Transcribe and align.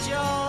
家 0.00 0.45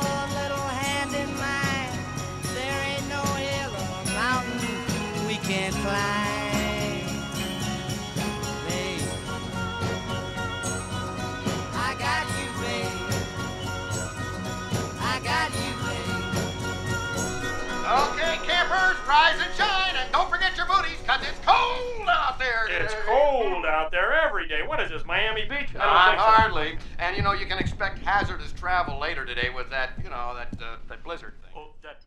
It's 22.80 22.96
cold 23.06 23.66
out 23.66 23.92
there 23.92 24.14
every 24.14 24.48
day. 24.48 24.62
What 24.68 24.80
is 24.80 24.90
this, 24.90 25.04
Miami 25.06 25.46
Beach? 25.46 25.70
I 25.76 25.80
don't 25.80 25.94
Not 25.94 26.10
think 26.10 26.20
so. 26.20 26.26
hardly. 26.26 26.78
And 27.00 27.16
you 27.18 27.24
know, 27.24 27.34
you 27.34 27.48
can 27.48 27.58
expect 27.60 28.00
hazardous 28.06 28.54
travel 28.54 29.00
later 29.00 29.26
today 29.26 29.50
with 29.50 29.70
that, 29.72 29.92
you 30.04 30.10
know, 30.10 30.36
that 30.36 30.50
uh, 30.62 30.78
that 30.90 31.04
blizzard 31.04 31.34
thing. 31.42 31.52
Oh, 31.56 31.74
that- 31.84 31.98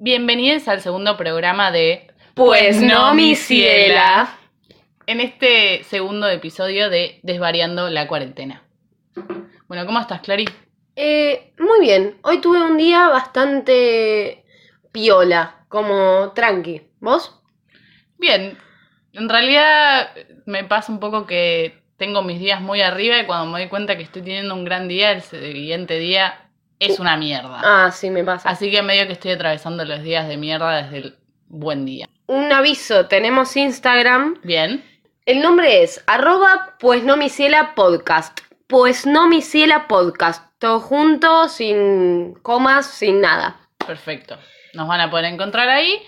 Bienvenidos 0.00 0.68
al 0.68 0.80
segundo 0.80 1.16
programa 1.16 1.70
de 1.72 2.08
Pues 2.34 2.80
no, 2.80 3.14
mi 3.14 3.34
ciela. 3.34 4.28
En 5.06 5.20
este 5.20 5.82
segundo 5.84 6.28
episodio 6.28 6.88
de 6.90 7.18
Desvariando 7.22 7.88
la 7.90 8.06
cuarentena. 8.06 8.62
Bueno, 9.66 9.86
¿cómo 9.86 9.98
estás, 10.00 10.20
Clary? 10.20 10.44
Eh, 10.96 11.52
muy 11.58 11.80
bien. 11.80 12.16
Hoy 12.22 12.40
tuve 12.40 12.62
un 12.62 12.76
día 12.76 13.08
bastante 13.08 14.44
piola, 14.92 15.64
como 15.68 16.32
tranqui. 16.34 16.82
¿Vos? 17.00 17.40
Bien. 18.18 18.56
En 19.12 19.28
realidad 19.28 20.10
me 20.46 20.64
pasa 20.64 20.92
un 20.92 21.00
poco 21.00 21.26
que 21.26 21.82
tengo 21.96 22.22
mis 22.22 22.38
días 22.38 22.60
muy 22.60 22.80
arriba 22.80 23.18
y 23.18 23.26
cuando 23.26 23.46
me 23.46 23.60
doy 23.60 23.68
cuenta 23.68 23.96
que 23.96 24.04
estoy 24.04 24.22
teniendo 24.22 24.54
un 24.54 24.64
gran 24.64 24.88
día, 24.88 25.12
el 25.12 25.22
siguiente 25.22 25.98
día 25.98 26.48
es 26.78 27.00
una 27.00 27.16
mierda. 27.16 27.60
Ah, 27.64 27.90
sí, 27.90 28.10
me 28.10 28.24
pasa. 28.24 28.48
Así 28.48 28.70
que 28.70 28.82
medio 28.82 29.06
que 29.06 29.14
estoy 29.14 29.32
atravesando 29.32 29.84
los 29.84 30.02
días 30.02 30.28
de 30.28 30.36
mierda 30.36 30.82
desde 30.82 30.98
el 30.98 31.18
buen 31.48 31.84
día. 31.84 32.08
Un 32.26 32.52
aviso, 32.52 33.06
tenemos 33.06 33.56
Instagram. 33.56 34.36
Bien. 34.42 34.84
El 35.26 35.42
nombre 35.42 35.82
es 35.82 36.02
arroba 36.06 36.76
pues 36.78 37.02
no 37.02 37.16
mi 37.16 37.28
ciela 37.28 37.74
podcast. 37.74 38.38
Pues 38.66 39.06
no 39.06 39.28
mi 39.28 39.42
ciela 39.42 39.88
podcast. 39.88 40.44
Todo 40.58 40.78
junto, 40.80 41.48
sin 41.48 42.34
comas, 42.42 42.86
sin 42.86 43.20
nada. 43.20 43.56
Perfecto. 43.86 44.38
Nos 44.74 44.86
van 44.86 45.00
a 45.00 45.10
poder 45.10 45.24
encontrar 45.24 45.68
ahí. 45.68 46.02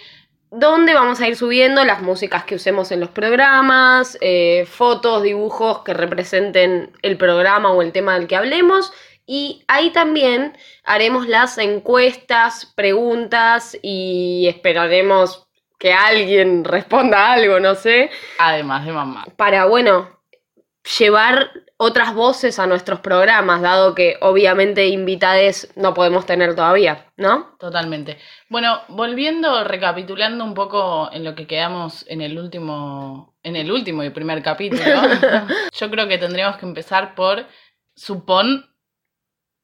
Donde 0.50 0.94
vamos 0.94 1.20
a 1.20 1.28
ir 1.28 1.36
subiendo 1.36 1.84
las 1.84 2.02
músicas 2.02 2.44
que 2.44 2.56
usemos 2.56 2.90
en 2.90 3.00
los 3.00 3.10
programas, 3.10 4.18
eh, 4.20 4.66
fotos, 4.68 5.22
dibujos 5.22 5.82
que 5.82 5.94
representen 5.94 6.92
el 7.02 7.16
programa 7.16 7.72
o 7.72 7.82
el 7.82 7.92
tema 7.92 8.18
del 8.18 8.26
que 8.26 8.36
hablemos. 8.36 8.92
Y 9.26 9.64
ahí 9.68 9.90
también 9.90 10.56
haremos 10.84 11.28
las 11.28 11.56
encuestas, 11.58 12.72
preguntas 12.74 13.78
y 13.80 14.46
esperaremos 14.48 15.46
que 15.78 15.92
alguien 15.92 16.64
responda 16.64 17.32
algo, 17.32 17.60
no 17.60 17.74
sé, 17.74 18.10
Además 18.38 18.84
de 18.84 18.92
mamá. 18.92 19.26
para, 19.36 19.66
bueno, 19.66 20.19
llevar 20.98 21.52
otras 21.76 22.14
voces 22.14 22.58
a 22.58 22.66
nuestros 22.66 23.00
programas, 23.00 23.62
dado 23.62 23.94
que 23.94 24.16
obviamente 24.20 24.88
invitades 24.88 25.72
no 25.76 25.94
podemos 25.94 26.26
tener 26.26 26.54
todavía, 26.54 27.06
¿no? 27.16 27.56
Totalmente. 27.58 28.18
Bueno, 28.48 28.80
volviendo, 28.88 29.64
recapitulando 29.64 30.44
un 30.44 30.54
poco 30.54 31.10
en 31.12 31.24
lo 31.24 31.34
que 31.34 31.46
quedamos 31.46 32.04
en 32.08 32.20
el 32.20 32.38
último, 32.38 33.34
en 33.42 33.56
el 33.56 33.70
último 33.70 34.04
y 34.04 34.10
primer 34.10 34.42
capítulo, 34.42 34.82
yo 35.72 35.90
creo 35.90 36.08
que 36.08 36.18
tendríamos 36.18 36.56
que 36.56 36.66
empezar 36.66 37.14
por 37.14 37.46
Supon, 37.94 38.66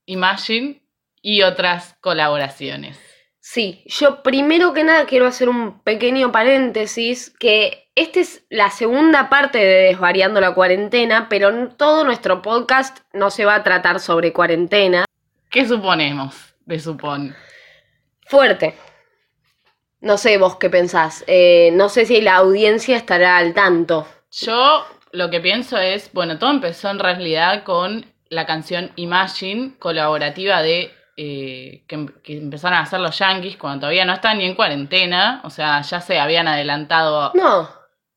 Imagine 0.06 0.82
y 1.20 1.42
otras 1.42 1.96
colaboraciones. 2.00 3.05
Sí, 3.48 3.84
yo 3.86 4.24
primero 4.24 4.72
que 4.72 4.82
nada 4.82 5.06
quiero 5.06 5.24
hacer 5.24 5.48
un 5.48 5.78
pequeño 5.78 6.32
paréntesis, 6.32 7.32
que 7.38 7.88
esta 7.94 8.18
es 8.18 8.44
la 8.50 8.70
segunda 8.70 9.28
parte 9.28 9.58
de 9.58 9.84
Desvariando 9.84 10.40
la 10.40 10.52
cuarentena, 10.52 11.28
pero 11.30 11.68
todo 11.68 12.02
nuestro 12.02 12.42
podcast 12.42 12.98
no 13.12 13.30
se 13.30 13.44
va 13.44 13.54
a 13.54 13.62
tratar 13.62 14.00
sobre 14.00 14.32
cuarentena. 14.32 15.04
¿Qué 15.48 15.64
suponemos 15.64 16.56
de 16.64 16.80
Supon? 16.80 17.36
Fuerte. 18.26 18.74
No 20.00 20.18
sé 20.18 20.38
vos 20.38 20.56
qué 20.56 20.68
pensás. 20.68 21.22
Eh, 21.28 21.70
no 21.72 21.88
sé 21.88 22.04
si 22.04 22.20
la 22.20 22.34
audiencia 22.34 22.96
estará 22.96 23.36
al 23.36 23.54
tanto. 23.54 24.08
Yo 24.32 24.84
lo 25.12 25.30
que 25.30 25.38
pienso 25.38 25.78
es, 25.78 26.12
bueno, 26.12 26.40
todo 26.40 26.50
empezó 26.50 26.90
en 26.90 26.98
realidad 26.98 27.62
con 27.62 28.06
la 28.28 28.44
canción 28.44 28.90
Imagine, 28.96 29.74
colaborativa 29.78 30.62
de 30.62 30.95
eh, 31.16 31.82
que, 31.86 31.94
em- 31.94 32.12
que 32.22 32.36
empezaron 32.38 32.78
a 32.78 32.82
hacer 32.82 33.00
los 33.00 33.18
Yankees 33.18 33.56
cuando 33.56 33.80
todavía 33.80 34.04
no 34.04 34.12
estaban 34.12 34.38
ni 34.38 34.44
en 34.44 34.54
cuarentena, 34.54 35.40
o 35.44 35.50
sea, 35.50 35.80
ya 35.82 36.00
se 36.00 36.18
habían 36.20 36.46
adelantado. 36.48 37.32
No, 37.34 37.62
no 37.62 37.68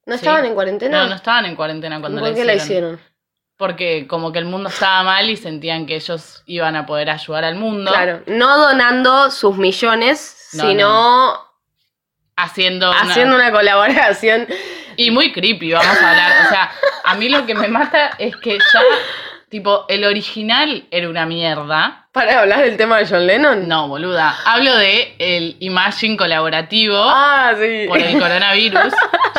Sí. 0.05 0.15
estaban 0.15 0.45
en 0.45 0.53
cuarentena. 0.53 1.03
No, 1.03 1.09
no 1.09 1.15
estaban 1.15 1.45
en 1.45 1.55
cuarentena 1.55 1.99
cuando 2.01 2.19
¿Por 2.21 2.29
la 2.29 2.35
qué 2.35 2.41
hicieron. 2.41 2.57
la 2.57 2.63
hicieron? 2.63 2.99
Porque 3.57 4.07
como 4.07 4.31
que 4.31 4.39
el 4.39 4.45
mundo 4.45 4.69
estaba 4.69 5.03
mal 5.03 5.29
y 5.29 5.35
sentían 5.37 5.85
que 5.85 5.95
ellos 5.95 6.43
iban 6.45 6.75
a 6.77 6.85
poder 6.85 7.09
ayudar 7.09 7.43
al 7.43 7.55
mundo 7.55 7.91
Claro, 7.91 8.21
no 8.27 8.57
donando 8.57 9.29
sus 9.31 9.57
millones, 9.57 10.49
No, 10.53 10.63
sino 10.63 11.33
haciendo 12.37 12.89
una- 12.89 12.99
haciendo 13.01 13.35
una 13.35 13.51
colaboración. 13.51 14.47
Y 14.95 15.11
muy 15.11 15.31
creepy, 15.31 15.71
vamos 15.71 15.97
a 15.97 16.09
hablar. 16.11 16.45
O 16.45 16.49
sea, 16.49 16.71
a 17.05 17.15
mí 17.15 17.29
lo 17.29 17.45
que 17.45 17.55
me 17.55 17.67
mata 17.69 18.11
es 18.17 18.35
que 18.37 18.57
ya, 18.57 18.81
tipo, 19.49 19.85
el 19.89 20.03
original 20.05 20.85
era 20.91 21.09
una 21.09 21.25
mierda. 21.25 22.07
¿Para 22.11 22.39
hablar 22.39 22.61
del 22.61 22.75
tema 22.77 22.97
de 22.97 23.07
John 23.07 23.27
Lennon? 23.27 23.67
No, 23.67 23.87
boluda. 23.87 24.35
Hablo 24.45 24.75
de 24.75 25.15
el 25.19 25.55
Imagine 25.59 26.17
colaborativo 26.17 26.95
Ah, 26.97 27.53
sí. 27.59 27.85
por 27.87 27.99
el 27.99 28.13
coronavirus. 28.19 28.93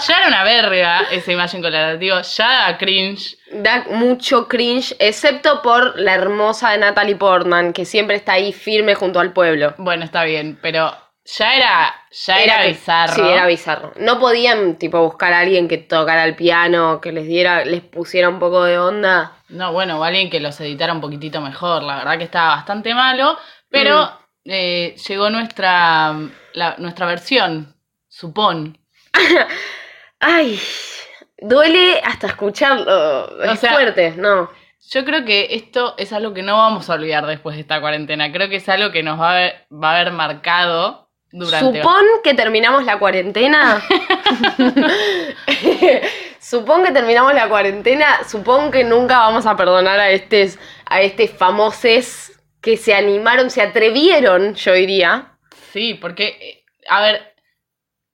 Ya 0.07 0.17
era 0.19 0.29
una 0.29 0.45
verga 0.45 1.01
ese 1.11 1.33
Imagine 1.33 1.63
colaborativo. 1.63 2.21
Ya 2.21 2.49
da 2.49 2.79
cringe. 2.79 3.37
Da 3.53 3.85
mucho 3.91 4.47
cringe, 4.47 4.95
excepto 5.01 5.63
por 5.63 5.99
la 5.99 6.15
hermosa 6.15 6.71
de 6.71 6.79
Natalie 6.79 7.17
Portman, 7.17 7.73
que 7.73 7.85
siempre 7.85 8.17
está 8.17 8.35
ahí 8.35 8.53
firme 8.53 8.95
junto 8.95 9.19
al 9.19 9.33
pueblo. 9.33 9.75
Bueno, 9.79 10.05
está 10.05 10.23
bien, 10.25 10.57
pero 10.63 10.95
ya 11.39 11.55
era, 11.57 11.95
ya 12.11 12.41
era, 12.41 12.67
bizarro. 12.67 13.15
Sí, 13.15 13.21
era 13.21 13.47
bizarro. 13.47 13.93
No 13.97 14.19
podían, 14.19 14.77
tipo, 14.77 15.01
buscar 15.03 15.33
a 15.33 15.41
alguien 15.41 15.69
que 15.69 15.79
tocara 15.79 16.25
el 16.25 16.35
piano, 16.37 17.01
que 17.01 17.13
les 17.13 17.27
diera, 17.27 17.65
les 17.65 17.83
pusiera 17.83 18.29
un 18.29 18.39
poco 18.39 18.65
de 18.65 18.79
onda. 18.79 19.33
No, 19.49 19.73
bueno, 19.73 19.99
o 19.99 20.05
alguien 20.05 20.31
que 20.31 20.41
los 20.41 20.61
editara 20.61 20.93
un 20.93 21.01
poquitito 21.01 21.41
mejor. 21.41 21.83
La 21.83 21.97
verdad 21.97 22.19
que 22.19 22.25
estaba 22.25 22.57
bastante 22.57 22.95
malo. 22.95 23.37
Pero 23.71 24.07
Mm. 24.07 24.51
eh, 24.51 24.95
llegó 25.09 25.31
nuestra, 25.31 26.15
la- 26.55 26.75
nuestra 26.79 27.07
versión, 27.07 27.75
supón. 28.09 28.79
Ay, 30.21 30.61
duele 31.39 32.01
hasta 32.05 32.29
escucharlo. 32.29 33.43
Es 33.45 33.61
sea, 33.61 33.73
fuerte, 33.73 34.15
¿no? 34.17 34.51
Yo 34.93 35.05
creo 35.05 35.25
que 35.25 35.49
esto 35.55 35.95
es 35.99 36.13
algo 36.13 36.33
que 36.35 36.43
no 36.43 36.57
vamos 36.57 36.89
a 36.91 36.95
olvidar 36.95 37.27
después 37.27 37.55
de 37.57 37.63
esta 37.63 37.81
cuarentena. 37.81 38.33
Creo 38.33 38.49
que 38.49 38.57
es 38.57 38.69
algo 38.69 38.91
que 38.91 39.03
nos 39.03 39.21
va 39.21 39.29
a 39.29 39.33
haber, 39.37 39.67
va 39.73 39.93
a 39.93 40.01
haber 40.01 40.13
marcado 40.13 41.10
durante... 41.33 41.81
Supón 41.81 42.05
que 42.23 42.35
terminamos 42.35 42.85
la 42.85 42.99
cuarentena. 42.99 43.83
supón 46.41 46.85
que 46.85 46.93
terminamos 46.93 47.35
la 47.35 47.49
cuarentena. 47.49 48.25
Supón 48.29 48.71
que 48.71 48.85
nunca 48.85 49.19
vamos 49.19 49.47
a 49.47 49.57
perdonar 49.57 50.01
a 50.01 50.11
estos, 50.11 50.59
a 50.87 51.01
estos 51.03 51.31
famosos 51.31 52.33
que 52.61 52.77
se 52.77 52.95
animaron, 52.95 53.51
se 53.51 53.63
atrevieron, 53.63 54.55
yo 54.55 54.73
diría. 54.73 55.39
Sí, 55.73 55.95
porque, 55.95 56.27
eh, 56.41 56.65
a 56.89 57.01
ver, 57.03 57.35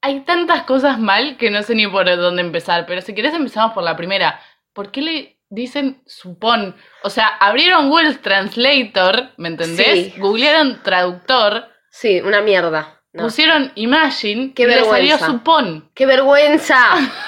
hay 0.03 0.21
tantas 0.21 0.63
cosas 0.63 0.99
mal 0.99 1.37
que 1.37 1.51
no 1.51 1.63
sé 1.63 1.75
ni 1.75 1.87
por 1.87 2.05
dónde 2.05 2.43
empezar. 2.43 2.87
Pero 2.87 3.01
si 3.01 3.15
querés 3.15 3.35
empezamos 3.35 3.73
por 3.73 3.83
la 3.83 3.97
primera. 3.97 4.41
¿Por 4.73 4.91
qué 4.91 5.01
le 5.01 5.39
dicen 5.49 6.03
supón? 6.07 6.77
O 7.03 7.09
sea, 7.09 7.29
abrieron 7.29 7.89
Google 7.89 8.15
Translator, 8.17 9.31
¿me 9.39 9.49
entendés? 9.49 10.13
Sí. 10.13 10.21
Googlearon 10.21 10.83
traductor, 10.83 11.71
Sí, 11.99 12.21
una 12.21 12.43
mierda. 12.43 13.01
No. 13.17 13.25
pusieron 13.25 13.73
Imagine 13.75 14.53
Qué 14.55 14.63
y 14.63 14.67
le 14.67 14.85
salió 14.85 15.19
supón. 15.19 15.89
¡Qué 15.95 16.07
vergüenza! 16.07 16.79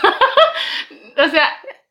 O 1.20 1.28
sea, 1.30 1.48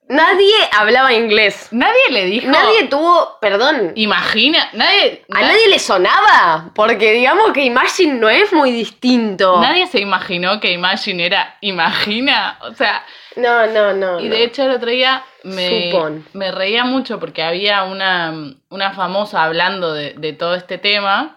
Nadie 0.10 0.54
hablaba 0.72 1.12
inglés. 1.12 1.68
nadie 1.72 2.00
le 2.12 2.24
dijo... 2.28 2.48
Nadie 2.48 2.86
tuvo, 2.86 3.38
perdón, 3.42 3.92
Imagina, 3.96 4.70
nadie... 4.72 5.26
a 5.30 5.42
na- 5.42 5.48
nadie 5.48 5.68
le 5.68 5.80
sonaba, 5.80 6.72
porque 6.74 7.12
digamos 7.12 7.52
que 7.52 7.66
Imagine 7.66 8.14
no 8.14 8.30
es 8.30 8.54
muy 8.54 8.72
distinto. 8.72 9.60
Nadie 9.60 9.86
se 9.88 10.00
imaginó 10.00 10.62
que 10.62 10.72
Imagine 10.72 11.26
era 11.26 11.58
Imagina. 11.60 12.58
O 12.62 12.74
sea, 12.74 13.04
No, 13.36 13.68
no, 13.68 13.94
no. 13.94 14.22
y 14.22 14.30
no. 14.30 14.36
de 14.36 14.44
hecho 14.46 14.64
el 14.64 14.72
otro 14.72 14.90
día 14.90 15.26
me, 15.44 15.92
Supón. 15.92 16.26
me 16.32 16.54
reía 16.54 16.86
mucho 16.86 17.20
porque 17.20 17.44
había 17.44 17.84
una, 17.84 18.34
una 18.70 18.94
famosa 18.94 19.44
hablando 19.44 19.94
de, 19.94 20.14
de 20.14 20.32
todo 20.32 20.56
este 20.56 20.78
tema 20.78 21.36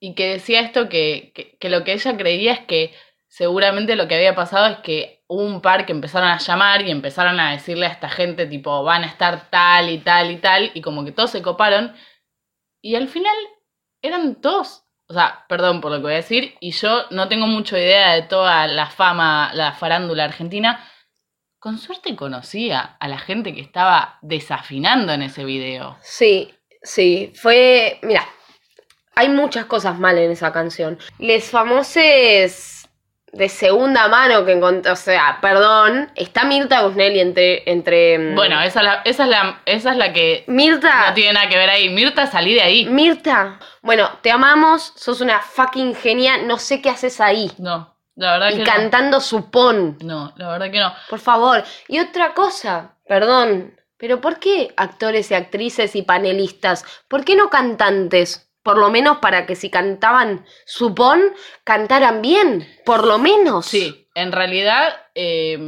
y 0.00 0.14
que 0.14 0.32
decía 0.32 0.60
esto 0.60 0.88
que, 0.88 1.32
que, 1.34 1.56
que 1.58 1.68
lo 1.68 1.84
que 1.84 1.92
ella 1.92 2.16
creía 2.16 2.52
es 2.52 2.60
que 2.60 2.94
seguramente 3.26 3.96
lo 3.96 4.08
que 4.08 4.14
había 4.14 4.34
pasado 4.34 4.66
es 4.66 4.78
que 4.78 5.24
un 5.28 5.60
par 5.60 5.86
que 5.86 5.92
empezaron 5.92 6.28
a 6.28 6.38
llamar 6.38 6.82
y 6.82 6.90
empezaron 6.90 7.38
a 7.40 7.52
decirle 7.52 7.86
a 7.86 7.90
esta 7.90 8.08
gente 8.08 8.46
tipo 8.46 8.82
van 8.82 9.04
a 9.04 9.08
estar 9.08 9.50
tal 9.50 9.90
y 9.90 9.98
tal 9.98 10.30
y 10.30 10.36
tal 10.36 10.70
y 10.74 10.80
como 10.80 11.04
que 11.04 11.12
todos 11.12 11.30
se 11.30 11.42
coparon 11.42 11.94
y 12.80 12.94
al 12.94 13.08
final 13.08 13.36
eran 14.02 14.40
todos, 14.40 14.84
o 15.08 15.14
sea, 15.14 15.44
perdón 15.48 15.80
por 15.80 15.90
lo 15.90 15.98
que 15.98 16.02
voy 16.04 16.12
a 16.12 16.16
decir, 16.16 16.54
y 16.60 16.70
yo 16.72 17.04
no 17.10 17.28
tengo 17.28 17.46
mucha 17.46 17.78
idea 17.78 18.14
de 18.14 18.22
toda 18.22 18.66
la 18.66 18.86
fama, 18.86 19.50
la 19.54 19.72
farándula 19.72 20.24
argentina. 20.24 20.84
Con 21.58 21.78
suerte 21.78 22.14
conocía 22.14 22.96
a 23.00 23.08
la 23.08 23.18
gente 23.18 23.52
que 23.52 23.60
estaba 23.60 24.18
desafinando 24.22 25.12
en 25.12 25.22
ese 25.22 25.44
video. 25.44 25.98
Sí, 26.02 26.54
sí, 26.82 27.32
fue, 27.34 27.98
mira, 28.02 28.24
hay 29.14 29.28
muchas 29.28 29.64
cosas 29.66 29.98
mal 29.98 30.18
en 30.18 30.30
esa 30.30 30.52
canción. 30.52 30.98
Les 31.18 31.50
famosos 31.50 32.88
de 33.32 33.48
segunda 33.50 34.08
mano 34.08 34.44
que 34.46 34.52
encontré, 34.52 34.90
o 34.90 34.96
sea, 34.96 35.38
perdón, 35.42 36.10
está 36.14 36.44
Mirta 36.44 36.80
Gusnelli 36.80 37.20
entre, 37.20 37.70
entre... 37.70 38.18
mm, 38.18 38.34
Bueno, 38.34 38.60
esa, 38.62 38.80
es 38.80 38.84
la- 38.86 39.02
esa, 39.04 39.24
es 39.24 39.28
la, 39.28 39.60
esa 39.66 39.90
es 39.92 39.96
la 39.98 40.12
que 40.14 40.44
Mirta, 40.46 41.08
no 41.08 41.14
tiene 41.14 41.34
nada 41.34 41.48
que 41.48 41.56
ver 41.58 41.68
ahí. 41.68 41.90
Mirta, 41.90 42.26
salí 42.26 42.54
de 42.54 42.62
ahí. 42.62 42.86
Mirta, 42.86 43.58
bueno, 43.82 44.08
te 44.22 44.30
amamos, 44.30 44.92
sos 44.96 45.20
una 45.20 45.40
fucking 45.40 45.94
genia, 45.94 46.38
no 46.38 46.58
sé 46.58 46.80
qué 46.80 46.88
haces 46.88 47.20
ahí. 47.20 47.52
No, 47.58 47.94
la 48.16 48.32
verdad 48.32 48.50
Y 48.50 48.56
que 48.58 48.64
cantando 48.64 49.20
supón, 49.20 49.98
no. 50.00 50.28
No, 50.28 50.32
la 50.36 50.48
verdad 50.52 50.70
que 50.70 50.78
no. 50.80 50.94
por 51.10 51.18
favor. 51.20 51.62
Y 51.86 51.98
otra 52.00 52.32
cosa, 52.32 52.94
perdón, 53.06 53.78
pero 53.98 54.22
¿por 54.22 54.38
qué 54.38 54.72
actores 54.76 55.30
y 55.30 55.34
actrices 55.34 55.94
y 55.96 56.02
panelistas? 56.02 56.84
¿Por 57.08 57.24
qué 57.26 57.36
no 57.36 57.50
cantantes? 57.50 58.47
Por 58.68 58.76
lo 58.76 58.90
menos 58.90 59.16
para 59.16 59.46
que 59.46 59.56
si 59.56 59.70
cantaban 59.70 60.44
supón, 60.66 61.22
cantaran 61.64 62.20
bien, 62.20 62.68
por 62.84 63.06
lo 63.06 63.16
menos. 63.18 63.64
Sí, 63.64 64.06
en 64.14 64.30
realidad, 64.30 64.94
eh, 65.14 65.58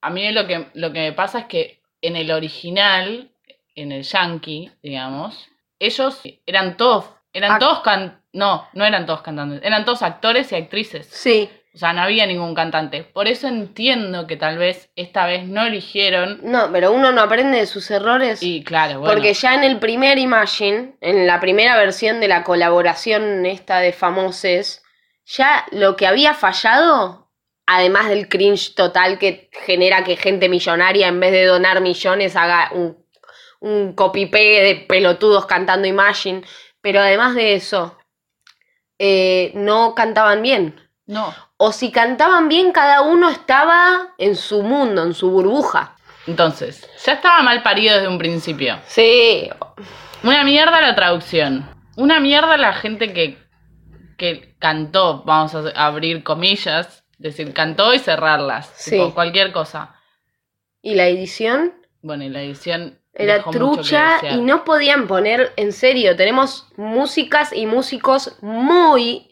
a 0.00 0.08
mí 0.08 0.32
lo 0.32 0.46
que, 0.46 0.70
lo 0.72 0.90
que 0.90 1.00
me 1.00 1.12
pasa 1.12 1.40
es 1.40 1.44
que 1.44 1.82
en 2.00 2.16
el 2.16 2.30
original, 2.30 3.30
en 3.74 3.92
el 3.92 4.02
yankee, 4.02 4.70
digamos, 4.82 5.46
ellos 5.78 6.22
eran 6.46 6.78
todos, 6.78 7.04
eran 7.34 7.52
Ac- 7.52 7.58
todos 7.58 7.80
can 7.80 8.22
no, 8.32 8.66
no 8.72 8.86
eran 8.86 9.04
todos 9.04 9.20
cantantes, 9.20 9.60
eran 9.62 9.84
todos 9.84 10.00
actores 10.00 10.50
y 10.52 10.54
actrices. 10.56 11.06
Sí, 11.06 11.50
O 11.74 11.78
sea, 11.78 11.92
no 11.92 12.02
había 12.02 12.26
ningún 12.26 12.54
cantante. 12.54 13.04
Por 13.04 13.28
eso 13.28 13.46
entiendo 13.46 14.26
que 14.26 14.36
tal 14.36 14.58
vez 14.58 14.90
esta 14.96 15.26
vez 15.26 15.46
no 15.46 15.64
eligieron. 15.64 16.40
no, 16.42 16.70
pero 16.72 16.92
uno 16.92 17.12
no 17.12 17.20
aprende 17.20 17.58
de 17.58 17.66
sus 17.66 17.90
errores. 17.90 18.42
Y 18.42 18.64
claro, 18.64 19.00
bueno. 19.00 19.14
Porque 19.14 19.34
ya 19.34 19.54
en 19.54 19.64
el 19.64 19.78
primer 19.78 20.18
Imagine, 20.18 20.96
en 21.00 21.26
la 21.26 21.40
primera 21.40 21.76
versión 21.76 22.20
de 22.20 22.28
la 22.28 22.42
colaboración 22.42 23.46
esta 23.46 23.78
de 23.78 23.92
Famoses, 23.92 24.82
ya 25.26 25.66
lo 25.70 25.94
que 25.96 26.06
había 26.06 26.34
fallado, 26.34 27.30
además 27.66 28.08
del 28.08 28.28
cringe 28.28 28.74
total 28.74 29.18
que 29.18 29.50
genera 29.52 30.02
que 30.02 30.16
gente 30.16 30.48
millonaria 30.48 31.08
en 31.08 31.20
vez 31.20 31.32
de 31.32 31.44
donar 31.44 31.80
millones 31.82 32.34
haga 32.34 32.70
un, 32.72 32.96
un 33.60 33.92
copy-pegue 33.92 34.62
de 34.62 34.74
pelotudos 34.76 35.46
cantando 35.46 35.86
Imagine, 35.86 36.42
pero 36.80 37.00
además 37.00 37.34
de 37.34 37.54
eso, 37.54 37.96
eh, 38.98 39.52
no 39.54 39.94
cantaban 39.94 40.42
bien. 40.42 40.80
No. 41.06 41.34
O 41.60 41.72
si 41.72 41.90
cantaban 41.90 42.48
bien, 42.48 42.70
cada 42.70 43.02
uno 43.02 43.28
estaba 43.28 44.14
en 44.16 44.36
su 44.36 44.62
mundo, 44.62 45.02
en 45.02 45.12
su 45.12 45.28
burbuja. 45.30 45.96
Entonces, 46.28 46.88
ya 47.04 47.14
estaba 47.14 47.42
mal 47.42 47.62
parido 47.64 47.96
desde 47.96 48.08
un 48.08 48.18
principio. 48.18 48.78
Sí, 48.86 49.50
Una 50.22 50.44
mierda 50.44 50.80
la 50.80 50.94
traducción. 50.94 51.68
Una 51.96 52.20
mierda 52.20 52.56
la 52.56 52.72
gente 52.74 53.12
que, 53.12 53.38
que 54.16 54.54
cantó, 54.60 55.24
vamos 55.24 55.54
a 55.54 55.70
abrir 55.74 56.22
comillas, 56.22 57.04
decir 57.18 57.52
cantó 57.52 57.92
y 57.92 57.98
cerrarlas. 57.98 58.72
Sí. 58.76 58.92
Tipo, 58.92 59.12
cualquier 59.12 59.50
cosa. 59.50 59.96
¿y 60.80 60.94
la 60.94 61.08
edición? 61.08 61.74
Bueno, 62.02 62.22
y 62.22 62.28
la 62.28 62.42
edición 62.42 63.00
Era 63.12 63.42
trucha 63.42 64.20
y 64.30 64.36
no 64.40 64.64
podían 64.64 65.08
poner, 65.08 65.52
en 65.56 65.72
serio, 65.72 66.14
tenemos 66.14 66.68
músicas 66.76 67.52
y 67.52 67.66
músicos 67.66 68.36
muy 68.42 69.27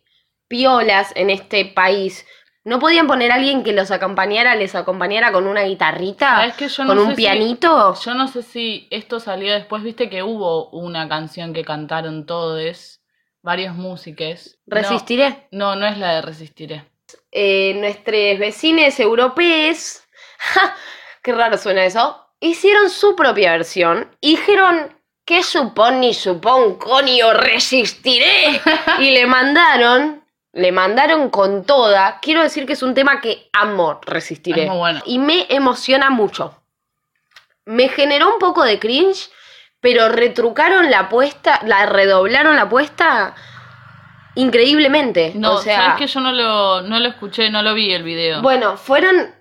piolas 0.49 1.13
en 1.17 1.31
este 1.31 1.65
país. 1.65 2.27
No 2.65 2.81
podían 2.81 3.07
poner 3.07 3.31
a 3.31 3.37
alguien 3.37 3.63
que 3.63 3.73
los 3.73 3.93
acompañara, 3.93 4.57
les 4.57 4.75
acompañara 4.75 5.31
con 5.31 5.47
una 5.47 5.63
guitarrita, 5.63 6.53
con 6.59 6.69
sé 6.69 6.83
un 6.83 7.11
si- 7.11 7.15
pianito. 7.15 7.95
Yo 8.05 8.15
no 8.15 8.27
sé 8.27 8.43
si 8.43 8.89
esto 8.91 9.21
salió 9.21 9.53
después, 9.53 9.83
viste 9.85 10.11
que 10.11 10.23
hubo 10.25 10.69
una 10.71 11.09
canción 11.09 11.53
que 11.53 11.65
cantaron 11.65 12.27
todos, 12.27 13.01
varios 13.43 13.77
músicos. 13.77 14.59
Resistiré. 14.67 15.47
No, 15.53 15.77
no 15.77 15.87
es 15.87 15.97
la 15.99 16.17
de 16.17 16.23
Resistiré. 16.23 16.85
Eh, 17.31 17.75
nuestros 17.77 18.39
vecinos 18.41 18.99
europeos, 18.99 20.01
¡ja! 20.39 20.75
qué 21.23 21.33
raro 21.33 21.57
suena 21.59 21.85
eso, 21.85 22.21
hicieron 22.41 22.91
su 22.91 23.15
propia 23.15 23.53
versión 23.53 24.11
y 24.21 24.31
dijeron 24.37 24.93
que 25.25 25.43
supón 25.45 26.01
ni 26.01 26.15
supón, 26.15 26.77
coño, 26.79 27.33
resistiré. 27.33 28.61
y 29.01 29.11
le 29.13 29.27
mandaron, 29.27 30.25
le 30.57 30.73
mandaron 30.73 31.29
con 31.29 31.65
toda. 31.65 32.19
Quiero 32.21 32.43
decir 32.43 32.67
que 32.67 32.73
es 32.73 32.83
un 32.83 32.95
tema 32.95 33.21
que 33.21 33.49
amo, 33.53 34.01
resistiré. 34.05 34.63
Es 34.63 34.69
muy 34.69 34.79
bueno. 34.79 35.03
Y 35.05 35.19
me 35.19 35.47
emociona 35.51 36.09
mucho. 36.09 36.59
Me 37.67 37.89
generó 37.89 38.33
un 38.33 38.39
poco 38.39 38.65
de 38.65 38.79
cringe, 38.79 39.29
pero 39.81 40.09
retrucaron 40.09 40.91
la 40.91 41.01
apuesta, 41.01 41.61
la 41.65 41.85
redoblaron 41.85 42.57
la 42.57 42.63
apuesta 42.63 43.35
increíblemente. 44.35 45.33
No, 45.35 45.55
o 45.55 45.59
sea, 45.59 45.77
sabes 45.77 45.99
que 45.99 46.07
yo 46.07 46.21
no 46.21 46.33
lo, 46.33 46.81
no 46.83 47.01
lo 47.01 47.09
escuché, 47.09 47.51
no 47.51 47.63
lo 47.63 47.75
vi 47.75 47.93
el 47.93 48.03
video. 48.03 48.41
bueno, 48.41 48.79
fueron 48.79 49.35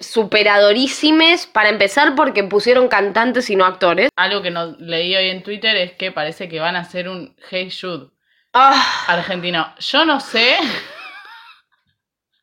superadorísimes 0.00 1.46
para 1.46 1.68
empezar 1.68 2.14
porque 2.14 2.44
pusieron 2.44 2.88
cantantes 2.88 3.50
y 3.50 3.56
no 3.56 3.66
actores. 3.66 4.08
Algo 4.16 4.40
que 4.40 4.50
no 4.50 4.74
leí 4.78 5.14
hoy 5.14 5.28
en 5.28 5.42
Twitter 5.42 5.76
es 5.76 5.92
que 5.92 6.12
parece 6.12 6.48
que 6.48 6.60
van 6.60 6.76
a 6.76 6.80
hacer 6.80 7.08
un 7.10 7.36
Hey 7.50 7.70
Jude 7.70 8.08
Ah, 8.52 9.04
argentino. 9.08 9.74
Yo 9.78 10.04
no 10.04 10.20
sé. 10.20 10.56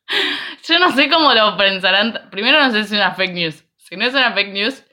Yo 0.67 0.79
no 0.79 0.91
sé 0.91 1.09
cómo 1.09 1.33
lo 1.33 1.55
pensarán. 1.57 2.29
Primero 2.31 2.59
no 2.61 2.71
sé 2.71 2.83
si 2.83 2.95
es 2.95 2.99
una 2.99 3.13
fake 3.13 3.33
news. 3.33 3.63
Si 3.77 3.95
no 3.95 4.05
es 4.05 4.13
una 4.13 4.33
fake 4.33 4.53
news, 4.53 4.83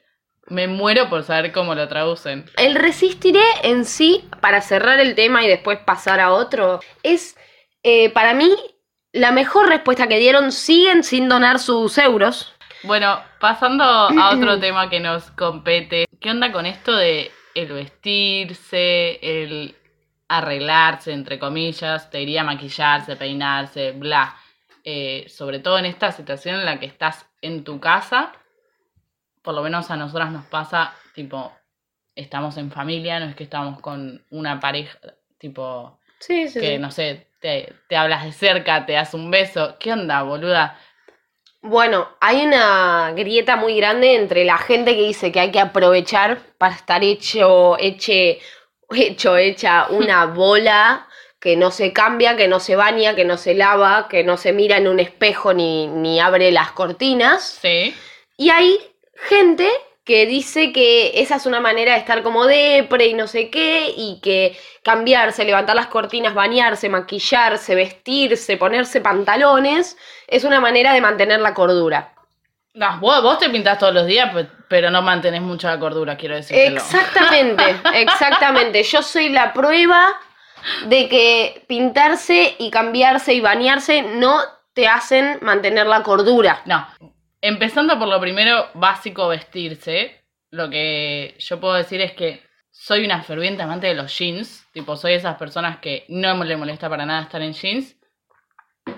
me 0.49 0.69
muero 0.69 1.09
por 1.09 1.23
saber 1.23 1.53
cómo 1.53 1.75
lo 1.75 1.89
traducen. 1.89 2.45
el 2.57 2.75
resistiré 2.75 3.43
en 3.63 3.85
sí, 3.85 4.29
para 4.41 4.61
cerrar 4.61 5.01
el 5.01 5.15
tema 5.15 5.43
y 5.43 5.49
después 5.49 5.79
pasar 5.81 6.21
a 6.21 6.33
otro, 6.33 6.81
es 7.03 7.37
eh, 7.83 8.11
para 8.11 8.35
mí 8.35 8.55
la 9.13 9.33
mejor 9.33 9.69
respuesta 9.69 10.07
que 10.07 10.19
dieron. 10.19 10.53
Siguen 10.53 11.03
sin 11.03 11.29
donar 11.29 11.59
sus 11.59 11.97
euros. 11.99 12.53
Bueno, 12.83 13.23
pasando 13.41 13.85
a 13.85 14.31
otro 14.35 14.59
tema 14.61 14.91
que 14.91 15.01
nos 15.01 15.31
compete. 15.31 16.05
¿Qué 16.21 16.31
onda 16.31 16.53
con 16.53 16.67
esto 16.67 16.95
de 16.95 17.31
el 17.55 17.73
vestirse, 17.73 19.19
el 19.23 19.75
arreglarse, 20.29 21.13
entre 21.13 21.39
comillas? 21.39 22.11
Te 22.11 22.19
diría 22.19 22.45
maquillarse, 22.45 23.17
peinarse, 23.17 23.93
bla. 23.93 24.37
Eh, 24.85 25.27
sobre 25.29 25.59
todo 25.59 25.79
en 25.79 25.87
esta 25.87 26.13
situación 26.13 26.57
en 26.57 26.65
la 26.65 26.79
que 26.79 26.87
estás 26.87 27.27
en 27.43 27.65
tu 27.65 27.81
casa, 27.81 28.33
por 29.43 29.55
lo 29.55 29.63
menos 29.63 29.91
a 29.91 29.97
nosotras 29.97 30.31
nos 30.33 30.45
pasa, 30.47 30.95
tipo, 31.15 31.53
estamos 32.15 32.57
en 32.57 32.71
familia, 32.71 33.21
no 33.21 33.27
es 33.27 33.37
que 33.37 33.45
estamos 33.45 33.81
con 33.81 34.25
una 34.31 34.61
pareja, 34.61 34.99
tipo, 35.39 35.99
Sí, 36.19 36.49
sí, 36.49 36.61
que 36.61 36.77
sí. 36.77 36.79
no 36.79 36.91
sé, 36.91 37.29
te, 37.41 37.75
te 37.89 37.97
hablas 37.97 38.25
de 38.25 38.33
cerca, 38.33 38.87
te 38.87 38.95
das 38.95 39.15
un 39.15 39.31
beso. 39.31 39.77
¿Qué 39.79 39.93
onda, 39.93 40.23
boluda? 40.23 40.79
Bueno, 41.63 42.09
hay 42.21 42.47
una 42.47 43.13
grieta 43.13 43.57
muy 43.57 43.77
grande 43.77 44.15
entre 44.15 44.45
la 44.45 44.57
gente 44.59 44.95
que 44.95 45.03
dice 45.03 45.33
que 45.33 45.41
hay 45.41 45.51
que 45.51 45.61
aprovechar 45.61 46.39
para 46.59 46.75
estar 46.75 47.03
hecho, 47.03 47.77
eche, 47.79 48.39
hecho, 48.91 49.37
hecha 49.37 49.87
una 49.91 50.27
bola 50.27 51.09
que 51.41 51.57
no 51.57 51.71
se 51.71 51.93
cambia, 51.93 52.37
que 52.37 52.49
no 52.49 52.61
se 52.61 52.77
baña, 52.77 53.15
que 53.15 53.25
no 53.25 53.37
se 53.37 53.55
lava, 53.55 54.09
que 54.09 54.25
no 54.25 54.37
se 54.37 54.53
mira 54.53 54.79
en 54.79 54.89
un 54.89 54.99
espejo 55.01 55.53
ni, 55.55 55.87
ni 55.87 56.19
abre 56.19 56.51
las 56.51 56.73
cortinas. 56.73 57.59
Sí. 57.63 57.95
Y 58.37 58.51
hay 58.51 58.79
gente 59.29 59.69
que 60.05 60.25
dice 60.27 60.73
que 60.73 61.21
esa 61.21 61.37
es 61.37 61.47
una 61.47 61.61
manera 61.61 61.93
de 61.93 61.99
estar 61.99 62.23
como 62.23 62.47
depre 62.47 63.07
y 63.07 63.15
no 63.15 63.27
sé 63.27 63.51
qué, 63.51 63.93
y 63.97 64.21
que 64.23 64.57
cambiarse, 64.83 65.45
levantar 65.45 65.75
las 65.77 65.89
cortinas, 65.89 66.33
bañarse, 66.35 66.89
maquillarse, 66.89 67.75
vestirse, 67.75 68.57
ponerse 68.57 69.01
pantalones, 69.01 69.97
es 70.29 70.45
una 70.45 70.61
manera 70.61 70.93
de 70.95 71.01
mantener 71.01 71.41
la 71.41 71.55
cordura. 71.55 72.15
No, 72.75 72.99
vos, 73.01 73.23
vos 73.23 73.39
te 73.39 73.51
pintás 73.51 73.79
todos 73.79 73.95
los 73.95 74.07
días, 74.07 74.33
pe- 74.33 74.49
pero 74.69 74.91
no 74.91 75.03
mantenés 75.03 75.43
mucha 75.43 75.79
cordura, 75.79 76.17
quiero 76.17 76.35
decirlo. 76.35 76.77
Exactamente, 76.77 77.77
exactamente. 77.95 78.83
Yo 78.83 79.03
soy 79.03 79.29
la 79.29 79.53
prueba 79.53 80.15
de 80.87 81.09
que 81.09 81.65
pintarse 81.69 82.57
y 82.59 82.71
cambiarse 82.71 83.35
y 83.35 83.41
bañarse 83.41 84.03
no 84.03 84.41
te 84.73 84.89
hacen 84.89 85.39
mantener 85.43 85.87
la 85.87 86.03
cordura. 86.03 86.63
No. 86.67 86.87
Empezando 87.41 87.99
por 87.99 88.09
lo 88.09 88.21
primero, 88.21 88.69
básico 88.75 89.29
vestirse. 89.29 90.23
Lo 90.51 90.69
que 90.69 91.35
yo 91.39 91.61
puedo 91.61 91.75
decir 91.75 92.01
es 92.01 92.13
que 92.13 92.43
soy 92.71 93.05
una 93.05 93.23
ferviente 93.23 93.63
amante 93.63 93.87
de 93.87 93.95
los 93.95 94.17
jeans. 94.17 94.67
Tipo, 94.73 94.97
soy 94.97 95.15
esas 95.15 95.37
personas 95.37 95.79
que 95.79 96.05
no 96.09 96.43
le 96.45 96.57
molesta 96.57 96.89
para 96.89 97.07
nada 97.07 97.23
estar 97.23 97.41
en 97.43 97.53
jeans. 97.53 97.97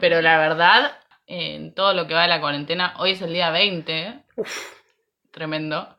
Pero 0.01 0.21
la 0.21 0.39
verdad, 0.39 0.99
en 1.27 1.75
todo 1.75 1.95
lo 1.95 2.07
que 2.07 2.15
va 2.15 2.23
de 2.23 2.29
la 2.29 2.41
cuarentena, 2.41 2.95
hoy 2.99 3.13
es 3.13 3.23
el 3.23 3.33
día 3.33 3.51
20. 3.51 4.25
Tremendo. 5.39 5.97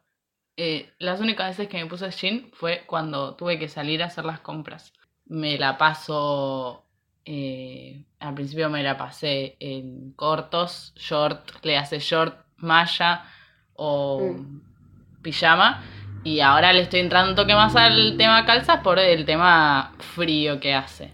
Eh, 0.58 0.93
las 1.00 1.22
únicas 1.22 1.50
veces 1.58 1.69
que 1.69 1.81
me 1.81 1.89
puse 1.89 2.12
jean 2.12 2.51
fue 2.53 2.84
cuando 2.86 3.36
tuve 3.36 3.58
que 3.60 3.69
salir 3.69 4.03
a 4.03 4.08
hacer 4.08 4.25
las 4.25 4.41
compras. 4.41 4.93
me 5.25 5.58
la 5.58 5.77
paso. 5.77 6.86
eh, 7.25 8.05
al 8.19 8.34
principio 8.34 8.69
me 8.69 8.84
la 8.84 8.98
pasé 8.98 9.55
en 9.60 10.12
cortos, 10.13 10.93
short, 10.98 11.63
le 11.63 11.77
hace 11.77 12.00
short, 12.00 12.46
malla 12.58 13.25
o 13.74 14.36
pijama. 15.22 15.84
Y 16.24 16.41
ahora 16.41 16.74
le 16.74 16.81
estoy 16.81 17.00
entrando 17.01 17.31
un 17.31 17.36
toque 17.38 17.55
más 17.55 17.75
al 17.75 18.17
tema 18.17 18.46
calzas 18.46 18.81
por 18.81 19.00
el 19.00 19.25
tema 19.25 19.96
frío 20.00 20.60
que 20.60 20.74
hace. 20.74 21.13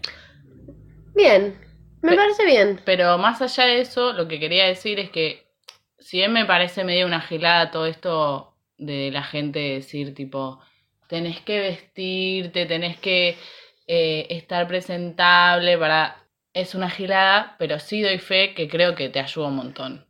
Bien, 1.14 1.56
me 2.02 2.10
Pe- 2.10 2.16
parece 2.16 2.44
bien. 2.44 2.80
Pero 2.84 3.18
más 3.18 3.42
allá 3.42 3.64
de 3.64 3.80
eso, 3.80 4.12
lo 4.12 4.28
que 4.28 4.38
quería 4.40 4.66
decir 4.66 4.98
es 5.00 5.10
que 5.10 5.45
si 6.06 6.18
bien 6.18 6.32
me 6.32 6.44
parece 6.44 6.84
medio 6.84 7.04
una 7.04 7.20
gilada 7.20 7.72
todo 7.72 7.86
esto 7.86 8.54
de 8.78 9.10
la 9.10 9.24
gente 9.24 9.58
decir 9.58 10.14
tipo, 10.14 10.60
tenés 11.08 11.40
que 11.40 11.58
vestirte, 11.58 12.64
tenés 12.64 12.96
que 12.98 13.36
eh, 13.88 14.26
estar 14.30 14.68
presentable 14.68 15.76
para... 15.76 16.22
Es 16.54 16.76
una 16.76 16.90
gilada, 16.90 17.56
pero 17.58 17.80
sí 17.80 18.02
doy 18.02 18.18
fe 18.18 18.54
que 18.54 18.68
creo 18.68 18.94
que 18.94 19.08
te 19.08 19.18
ayuda 19.18 19.48
un 19.48 19.56
montón. 19.56 20.06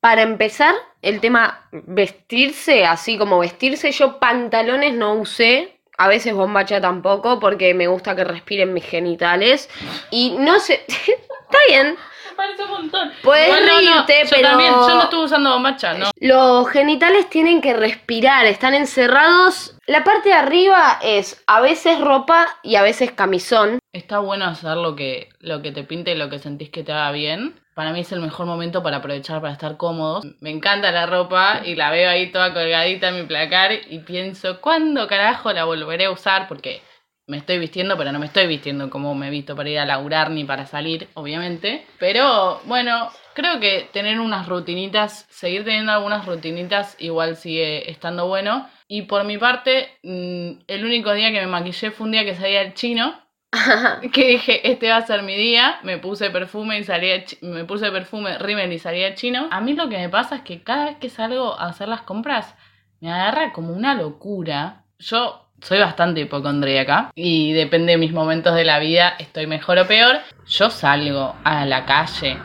Para 0.00 0.22
empezar, 0.22 0.74
el 1.02 1.20
tema 1.20 1.68
vestirse, 1.70 2.84
así 2.84 3.16
como 3.16 3.38
vestirse, 3.38 3.92
yo 3.92 4.18
pantalones 4.18 4.92
no 4.92 5.14
usé, 5.14 5.78
a 5.98 6.08
veces 6.08 6.34
bombacha 6.34 6.80
tampoco, 6.80 7.38
porque 7.38 7.74
me 7.74 7.86
gusta 7.86 8.16
que 8.16 8.24
respiren 8.24 8.74
mis 8.74 8.84
genitales. 8.84 9.70
Y 10.10 10.34
no 10.36 10.58
sé, 10.58 10.84
está 10.88 11.58
bien, 11.68 11.96
parece 12.36 12.62
un 12.64 12.70
montón. 12.70 13.12
Puedes 13.22 13.48
no, 13.48 13.76
reírte, 13.78 14.20
yo 14.24 14.30
pero- 14.30 14.48
también, 14.48 14.72
yo 14.72 14.94
no 14.94 15.02
estuve 15.04 15.24
usando 15.24 15.50
bombacha, 15.52 15.94
¿no? 15.94 16.10
los 16.20 16.68
genitales 16.68 17.28
tienen 17.30 17.60
que 17.60 17.72
respirar, 17.74 18.46
están 18.46 18.74
encerrados. 18.74 19.76
La 19.86 20.04
parte 20.04 20.30
de 20.30 20.34
arriba 20.34 20.98
es 21.02 21.42
a 21.46 21.60
veces 21.60 22.00
ropa 22.00 22.46
y 22.62 22.76
a 22.76 22.82
veces 22.82 23.12
camisón. 23.12 23.78
Está 23.92 24.18
bueno 24.18 24.44
hacer 24.46 24.76
lo 24.76 24.96
que, 24.96 25.28
lo 25.40 25.62
que 25.62 25.72
te 25.72 25.84
pinte 25.84 26.12
y 26.12 26.16
lo 26.16 26.28
que 26.28 26.38
sentís 26.38 26.70
que 26.70 26.82
te 26.82 26.92
haga 26.92 27.12
bien. 27.12 27.60
Para 27.74 27.92
mí 27.92 28.00
es 28.00 28.10
el 28.12 28.20
mejor 28.20 28.46
momento 28.46 28.82
para 28.82 28.96
aprovechar 28.98 29.40
para 29.42 29.52
estar 29.52 29.76
cómodos. 29.76 30.24
Me 30.40 30.50
encanta 30.50 30.90
la 30.92 31.04
ropa 31.06 31.60
y 31.64 31.74
la 31.74 31.90
veo 31.90 32.08
ahí 32.08 32.32
toda 32.32 32.54
colgadita 32.54 33.08
en 33.08 33.16
mi 33.16 33.22
placar 33.24 33.70
y 33.72 33.98
pienso, 33.98 34.60
¿cuándo 34.62 35.06
carajo 35.06 35.52
la 35.52 35.64
volveré 35.64 36.06
a 36.06 36.10
usar? 36.10 36.48
Porque 36.48 36.82
me 37.26 37.38
estoy 37.38 37.58
vistiendo, 37.58 37.96
pero 37.96 38.12
no 38.12 38.18
me 38.18 38.26
estoy 38.26 38.46
vistiendo 38.46 38.88
como 38.90 39.14
me 39.14 39.28
he 39.28 39.30
visto 39.30 39.56
para 39.56 39.68
ir 39.68 39.78
a 39.78 39.86
laburar 39.86 40.30
ni 40.30 40.44
para 40.44 40.66
salir, 40.66 41.08
obviamente. 41.14 41.84
Pero 41.98 42.60
bueno, 42.64 43.10
creo 43.34 43.58
que 43.60 43.88
tener 43.92 44.20
unas 44.20 44.48
rutinitas, 44.48 45.26
seguir 45.28 45.64
teniendo 45.64 45.92
algunas 45.92 46.24
rutinitas 46.26 46.96
igual 47.00 47.36
sigue 47.36 47.90
estando 47.90 48.26
bueno. 48.28 48.68
Y 48.88 49.02
por 49.02 49.24
mi 49.24 49.38
parte, 49.38 49.88
mm, 50.02 50.50
el 50.68 50.84
único 50.84 51.12
día 51.12 51.32
que 51.32 51.40
me 51.40 51.46
maquillé 51.48 51.90
fue 51.90 52.06
un 52.06 52.12
día 52.12 52.24
que 52.24 52.34
salía 52.36 52.62
el 52.62 52.74
chino 52.74 53.20
que 54.12 54.26
dije, 54.28 54.70
este 54.70 54.90
va 54.90 54.96
a 54.98 55.06
ser 55.06 55.22
mi 55.22 55.34
día, 55.36 55.78
me 55.82 55.98
puse 55.98 56.30
perfume 56.30 56.78
y 56.78 56.84
salía, 56.84 57.24
chi- 57.24 57.38
me 57.42 57.64
puse 57.64 57.90
perfume, 57.90 58.38
rímel 58.38 58.72
y 58.72 58.78
salía 58.78 59.14
chino. 59.14 59.48
A 59.50 59.60
mí 59.60 59.72
lo 59.74 59.88
que 59.88 59.96
me 59.98 60.08
pasa 60.08 60.36
es 60.36 60.42
que 60.42 60.62
cada 60.62 60.86
vez 60.86 60.96
que 60.98 61.08
salgo 61.08 61.58
a 61.58 61.66
hacer 61.68 61.88
las 61.88 62.02
compras, 62.02 62.54
me 63.00 63.10
agarra 63.12 63.52
como 63.52 63.72
una 63.72 63.94
locura. 63.94 64.84
Yo 64.98 65.45
soy 65.66 65.80
bastante 65.80 66.20
hipocondríaca 66.20 67.10
y 67.16 67.52
depende 67.52 67.92
de 67.92 67.98
mis 67.98 68.12
momentos 68.12 68.54
de 68.54 68.64
la 68.64 68.78
vida, 68.78 69.16
estoy 69.18 69.48
mejor 69.48 69.78
o 69.78 69.86
peor. 69.88 70.18
Yo 70.46 70.70
salgo 70.70 71.34
a 71.42 71.66
la 71.66 71.84
calle 71.84 72.38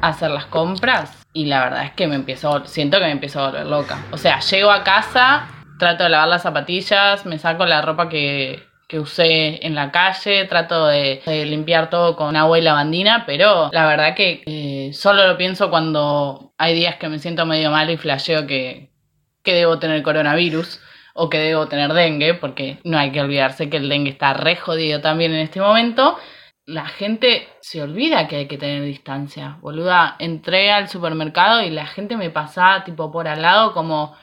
a 0.00 0.08
hacer 0.08 0.30
las 0.30 0.46
compras 0.46 1.26
y 1.32 1.46
la 1.46 1.64
verdad 1.64 1.84
es 1.86 1.92
que 1.92 2.06
me 2.06 2.14
empiezo, 2.14 2.64
siento 2.66 2.98
que 2.98 3.06
me 3.06 3.10
empiezo 3.10 3.40
a 3.40 3.50
volver 3.50 3.66
loca. 3.66 3.98
O 4.12 4.18
sea, 4.18 4.38
llego 4.38 4.70
a 4.70 4.84
casa, 4.84 5.48
trato 5.80 6.04
de 6.04 6.10
lavar 6.10 6.28
las 6.28 6.42
zapatillas, 6.42 7.26
me 7.26 7.38
saco 7.38 7.66
la 7.66 7.82
ropa 7.82 8.08
que, 8.08 8.62
que 8.86 9.00
usé 9.00 9.66
en 9.66 9.74
la 9.74 9.90
calle, 9.90 10.44
trato 10.44 10.86
de, 10.86 11.22
de 11.26 11.46
limpiar 11.46 11.90
todo 11.90 12.14
con 12.14 12.36
agua 12.36 12.56
y 12.56 12.62
lavandina, 12.62 13.24
pero 13.26 13.68
la 13.72 13.86
verdad 13.88 14.14
que 14.14 14.44
eh, 14.46 14.92
solo 14.92 15.26
lo 15.26 15.36
pienso 15.36 15.70
cuando 15.70 16.52
hay 16.56 16.74
días 16.74 16.94
que 16.96 17.08
me 17.08 17.18
siento 17.18 17.46
medio 17.46 17.72
mal 17.72 17.90
y 17.90 17.96
flasheo 17.96 18.46
que, 18.46 18.92
que 19.42 19.54
debo 19.54 19.80
tener 19.80 20.04
coronavirus 20.04 20.80
o 21.14 21.28
que 21.28 21.38
debo 21.38 21.66
tener 21.68 21.92
dengue, 21.92 22.34
porque 22.34 22.78
no 22.84 22.98
hay 22.98 23.10
que 23.12 23.20
olvidarse 23.20 23.68
que 23.70 23.78
el 23.78 23.88
dengue 23.88 24.10
está 24.10 24.32
re 24.34 24.56
jodido 24.56 25.00
también 25.00 25.32
en 25.32 25.40
este 25.40 25.60
momento. 25.60 26.18
La 26.66 26.86
gente 26.86 27.48
se 27.60 27.82
olvida 27.82 28.28
que 28.28 28.36
hay 28.36 28.46
que 28.46 28.58
tener 28.58 28.82
distancia. 28.84 29.58
Boluda, 29.60 30.16
entré 30.18 30.70
al 30.70 30.88
supermercado 30.88 31.62
y 31.62 31.70
la 31.70 31.86
gente 31.86 32.16
me 32.16 32.30
pasaba 32.30 32.84
tipo 32.84 33.10
por 33.10 33.26
al 33.26 33.42
lado 33.42 33.72
como, 33.72 34.14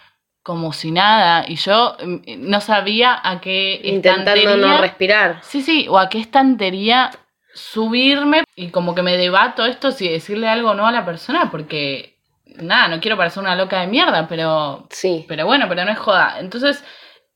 como 0.43 0.71
si 0.71 0.91
nada. 0.91 1.43
Y 1.47 1.55
yo 1.55 1.97
mm, 2.01 2.17
no 2.49 2.61
sabía 2.61 3.19
a 3.21 3.41
qué 3.41 3.81
Intentando 3.83 4.31
estantería- 4.31 4.55
no 4.75 4.81
respirar. 4.81 5.39
Sí, 5.41 5.61
sí, 5.61 5.87
o 5.89 5.97
a 5.99 6.07
qué 6.07 6.19
estantería 6.19 7.11
subirme 7.53 8.43
y 8.55 8.69
como 8.69 8.93
que 8.95 9.01
me 9.01 9.17
debato 9.17 9.65
esto 9.65 9.91
si 9.91 10.07
decirle 10.07 10.47
algo 10.47 10.71
o 10.71 10.73
no 10.75 10.87
a 10.87 10.91
la 10.91 11.05
persona 11.05 11.49
porque 11.49 12.16
nada, 12.61 12.87
no 12.87 12.99
quiero 12.99 13.17
parecer 13.17 13.41
una 13.43 13.55
loca 13.55 13.79
de 13.81 13.87
mierda, 13.87 14.27
pero 14.27 14.87
Sí. 14.89 15.25
pero 15.27 15.45
bueno, 15.45 15.67
pero 15.69 15.85
no 15.85 15.91
es 15.91 15.99
joda. 15.99 16.39
Entonces, 16.39 16.83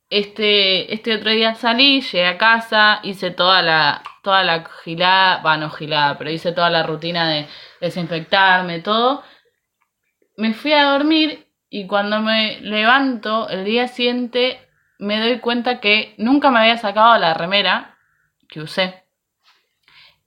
este, 0.10 0.94
este 0.94 1.16
otro 1.16 1.32
día 1.32 1.56
salí, 1.56 2.02
llegué 2.02 2.26
a 2.28 2.38
casa, 2.38 3.00
hice 3.04 3.32
toda 3.32 3.62
la, 3.62 4.04
toda 4.24 4.44
la 4.44 4.66
gilada, 4.84 5.70
gilada, 5.70 6.18
pero 6.18 6.30
hice 6.30 6.52
toda 6.52 6.70
la 6.70 6.84
rutina 6.84 7.30
de 7.30 7.48
desinfectarme, 7.80 8.80
todo. 8.80 9.24
Me 10.38 10.54
fui 10.54 10.74
a 10.74 10.84
dormir 10.92 11.48
y 11.70 11.88
cuando 11.88 12.20
me 12.20 12.60
levanto 12.62 13.48
el 13.50 13.64
día 13.64 13.88
siguiente 13.88 14.60
me 15.00 15.20
doy 15.20 15.40
cuenta 15.40 15.80
que 15.80 16.14
nunca 16.18 16.52
me 16.52 16.60
había 16.60 16.78
sacado 16.78 17.18
la 17.18 17.34
remera 17.34 17.96
que 18.50 18.62
usé. 18.62 19.04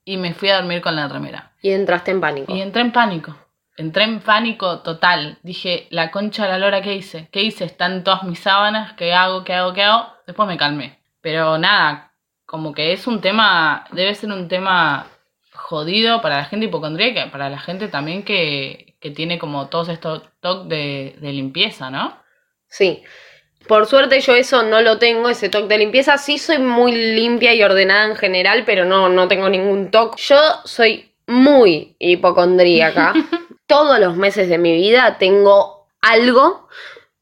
Y 0.04 0.16
me 0.16 0.34
fui 0.34 0.48
a 0.50 0.56
dormir 0.56 0.80
con 0.82 0.96
la 0.96 1.08
remera. 1.08 1.52
Y 1.62 1.70
entraste 1.70 2.10
en 2.10 2.20
pánico. 2.20 2.54
Y 2.54 2.60
entré 2.60 2.82
en 2.82 2.92
pánico. 2.92 3.36
Entré 3.76 4.04
en 4.04 4.20
pánico 4.20 4.80
total. 4.80 5.38
Dije, 5.42 5.88
la 5.90 6.10
concha 6.10 6.44
de 6.44 6.50
la 6.50 6.58
lora, 6.58 6.80
¿qué 6.80 6.94
hice? 6.94 7.28
¿Qué 7.32 7.42
hice? 7.42 7.64
Están 7.64 8.04
todas 8.04 8.22
mis 8.22 8.38
sábanas, 8.38 8.92
¿qué 8.92 9.12
hago? 9.12 9.42
¿Qué 9.42 9.52
hago? 9.52 9.72
¿Qué 9.72 9.82
hago? 9.82 10.06
Después 10.26 10.48
me 10.48 10.56
calmé. 10.56 10.98
Pero 11.20 11.58
nada, 11.58 12.12
como 12.46 12.72
que 12.72 12.92
es 12.92 13.06
un 13.06 13.20
tema, 13.20 13.84
debe 13.90 14.14
ser 14.14 14.30
un 14.30 14.46
tema 14.46 15.08
jodido 15.52 16.22
para 16.22 16.36
la 16.36 16.44
gente 16.44 16.66
hipocondríaca, 16.66 17.32
para 17.32 17.48
la 17.48 17.58
gente 17.58 17.88
también 17.88 18.22
que, 18.22 18.96
que 19.00 19.10
tiene 19.10 19.38
como 19.38 19.68
todos 19.68 19.88
estos 19.88 20.22
toques 20.40 20.68
de, 20.68 21.16
de 21.20 21.32
limpieza, 21.32 21.90
¿no? 21.90 22.16
Sí. 22.68 23.02
Por 23.66 23.86
suerte 23.86 24.20
yo 24.20 24.34
eso 24.34 24.62
no 24.62 24.82
lo 24.82 24.98
tengo, 24.98 25.30
ese 25.30 25.48
toque 25.48 25.68
de 25.68 25.78
limpieza. 25.78 26.18
Sí 26.18 26.38
soy 26.38 26.58
muy 26.58 26.92
limpia 26.92 27.54
y 27.54 27.62
ordenada 27.62 28.06
en 28.06 28.16
general, 28.16 28.62
pero 28.64 28.84
no, 28.84 29.08
no 29.08 29.26
tengo 29.26 29.48
ningún 29.48 29.90
toque. 29.90 30.22
Yo 30.22 30.36
soy 30.64 31.12
muy 31.26 31.96
hipocondríaca. 31.98 33.14
Todos 33.66 33.98
los 33.98 34.16
meses 34.16 34.48
de 34.48 34.58
mi 34.58 34.72
vida 34.76 35.16
tengo 35.18 35.88
algo, 36.02 36.68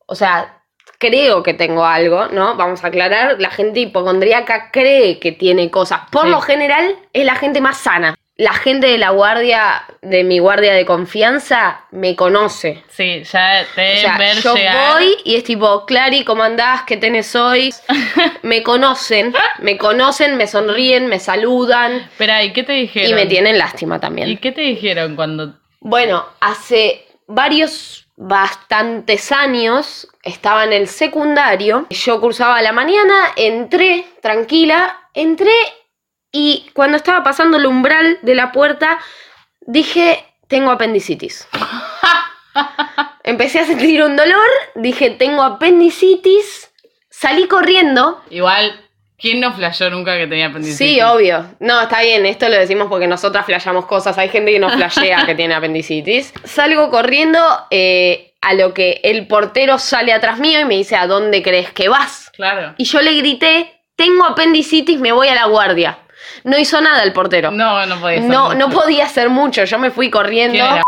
o 0.07 0.15
sea, 0.15 0.63
creo 0.99 1.43
que 1.43 1.55
tengo 1.55 1.85
algo, 1.85 2.27
¿no? 2.27 2.57
Vamos 2.57 2.83
a 2.85 2.89
aclarar, 2.89 3.37
la 3.41 3.51
gente 3.51 3.81
hipocondríaca 3.81 4.71
cree 4.73 5.19
que 5.19 5.33
tiene 5.33 5.71
cosas. 5.71 6.01
Por 6.11 6.25
Sí. 6.25 6.31
lo 6.31 6.41
general 6.41 6.97
es 7.13 7.25
la 7.25 7.37
gente 7.37 7.61
más 7.61 7.79
sana. 7.79 8.15
La 8.37 8.55
gente 8.55 8.87
de 8.87 8.99
la 8.99 9.11
guardia, 9.11 9.85
de 10.01 10.25
mi 10.25 10.39
guardia 10.39 10.73
de 10.73 10.87
confianza, 10.87 11.85
me 11.91 12.17
conoce. 12.17 12.83
Sí, 12.89 13.23
ya 13.25 13.65
te 13.75 13.93
O 13.93 13.97
sea, 14.01 14.17
ver 14.19 14.37
yo 14.41 14.55
llegar. 14.55 14.95
voy 14.95 15.17
y 15.25 15.37
es 15.37 15.45
tipo, 15.45 15.85
Clary, 15.87 16.25
¿cómo 16.25 16.43
andás? 16.43 16.83
¿Qué 16.83 16.97
tenés 16.97 17.37
hoy? 17.37 17.73
me 18.43 18.63
conocen, 18.63 19.35
me 19.59 19.77
conocen, 19.77 20.37
me 20.39 20.47
sonríen, 20.47 21.07
me 21.09 21.21
saludan 21.21 21.93
Espera, 21.99 22.43
¿y 22.43 22.53
qué 22.53 22.63
te 22.63 22.73
dijeron? 22.73 23.11
y 23.11 23.15
me 23.15 23.27
tienen 23.27 23.59
lástima 23.59 23.97
¿Y 23.97 24.01
también. 24.01 24.39
qué 24.39 24.51
te 24.51 24.63
dijeron 24.63 25.15
cuando 25.15 25.55
Bueno, 25.85 26.25
hace 26.39 27.09
varios, 27.27 28.07
bastantes 28.15 29.33
años, 29.33 30.07
estaba 30.23 30.63
en 30.63 30.73
el 30.73 30.87
secundario, 30.87 31.87
yo 31.91 32.21
cursaba 32.21 32.59
a 32.59 32.63
la 32.63 32.71
mañana, 32.71 33.33
entré 33.35 34.07
tranquila, 34.23 35.09
entré 35.13 35.53
y 36.31 36.71
cuando 36.73 36.97
estaba 36.97 37.25
pasando 37.25 37.57
el 37.57 37.67
umbral 37.67 38.21
de 38.23 38.37
la 38.37 38.53
puerta, 38.53 39.01
dije, 39.63 40.25
tengo 40.47 40.71
apendicitis. 40.71 41.49
Empecé 43.25 43.59
a 43.59 43.67
sentir 43.67 44.05
un 44.05 44.15
dolor, 44.15 44.49
dije, 44.77 45.11
tengo 45.11 45.43
apendicitis, 45.43 46.71
salí 47.11 47.49
corriendo. 47.49 48.23
Igual, 48.31 48.89
¿quién 49.23 49.41
no 49.41 49.53
flasheó 49.55 49.89
nunca 49.89 50.19
que 50.19 50.27
tenía 50.27 50.49
apendicitis? 50.49 50.77
Sí, 50.77 51.01
obvio. 51.01 51.47
No, 51.61 51.81
está 51.81 52.03
bien, 52.03 52.27
esto 52.27 52.49
lo 52.49 52.57
decimos 52.57 52.89
porque 52.91 53.07
nosotras 53.07 53.47
flasheamos 53.47 53.87
cosas. 53.87 54.19
Hay 54.19 54.29
gente 54.29 54.53
que 54.53 54.59
no 54.59 54.69
flashea 54.69 55.25
que 55.25 55.35
tiene 55.35 55.55
apendicitis. 55.55 56.35
Salgo 56.45 56.91
corriendo 56.91 57.39
eh, 57.71 58.33
a 58.43 58.53
lo 58.55 58.75
que 58.75 59.01
el 59.05 59.27
portero 59.29 59.79
sale 59.79 60.13
atrás 60.13 60.39
mío 60.39 60.61
y 60.61 60.65
me 60.65 60.75
dice, 60.77 60.97
¿a 60.97 61.07
dónde 61.07 61.43
crees 61.43 61.71
que 61.73 61.89
vas? 61.89 62.31
Claro. 62.35 62.75
Y 62.77 62.85
yo 62.85 63.01
le 63.01 63.13
grité, 63.15 63.73
tengo 63.97 64.25
apendicitis, 64.25 64.99
me 64.99 65.13
voy 65.13 65.29
a 65.29 65.35
la 65.35 65.47
guardia. 65.47 65.99
No 66.45 66.59
hizo 66.59 66.81
nada 66.81 67.03
el 67.05 67.13
portero. 67.13 67.51
No, 67.53 67.87
no 67.87 68.01
podía 68.01 68.19
ser 68.21 68.29
no, 68.31 68.45
mucho. 68.47 68.59
no 68.59 68.71
podía 68.71 69.05
hacer 69.05 69.29
mucho. 69.29 69.65
Yo 69.65 69.79
me 69.79 69.91
fui 69.91 70.11
corriendo. 70.11 70.55
¿Quién 70.59 70.67
era? 70.67 70.83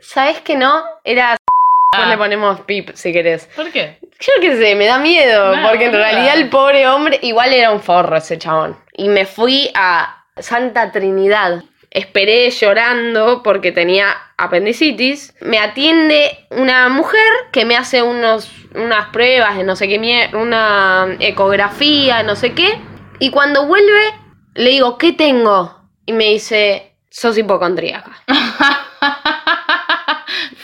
¿Sabes 0.00 0.40
que 0.40 0.56
no? 0.56 0.82
Era... 1.04 1.30
Después 1.32 2.06
Ah. 2.06 2.10
le 2.10 2.16
ponemos 2.18 2.60
pip 2.62 2.90
si 2.94 3.12
querés. 3.12 3.48
¿Por 3.54 3.70
qué? 3.70 3.98
Yo 4.26 4.32
qué 4.40 4.56
sé, 4.56 4.74
me 4.74 4.86
da 4.86 4.98
miedo, 4.98 5.54
No, 5.56 5.68
porque 5.68 5.86
en 5.86 5.92
realidad 5.92 6.34
el 6.38 6.48
pobre 6.48 6.86
hombre 6.88 7.18
igual 7.22 7.52
era 7.52 7.70
un 7.70 7.80
forro 7.80 8.16
ese 8.16 8.38
chabón. 8.38 8.76
y 8.96 9.08
me 9.08 9.26
fui 9.26 9.70
a 9.74 10.24
Santa 10.38 10.92
Trinidad. 10.92 11.62
Esperé 11.90 12.50
llorando 12.50 13.42
porque 13.44 13.70
tenía 13.70 14.16
apendicitis. 14.36 15.32
Me 15.40 15.58
atiende 15.58 16.46
una 16.50 16.88
mujer 16.88 17.20
que 17.52 17.64
me 17.64 17.76
hace 17.76 18.02
unos, 18.02 18.50
unas 18.74 19.10
pruebas 19.10 19.56
de 19.56 19.62
no 19.62 19.76
sé 19.76 19.86
qué, 19.88 20.30
una 20.32 21.06
ecografía, 21.20 22.22
no 22.24 22.34
sé 22.34 22.52
qué. 22.52 22.80
Y 23.20 23.30
cuando 23.30 23.66
vuelve, 23.66 24.12
le 24.54 24.70
digo, 24.70 24.98
¿qué 24.98 25.12
tengo? 25.12 25.82
Y 26.04 26.12
me 26.14 26.24
dice, 26.30 26.94
sos 27.10 27.38
hipocondríaca. 27.38 28.10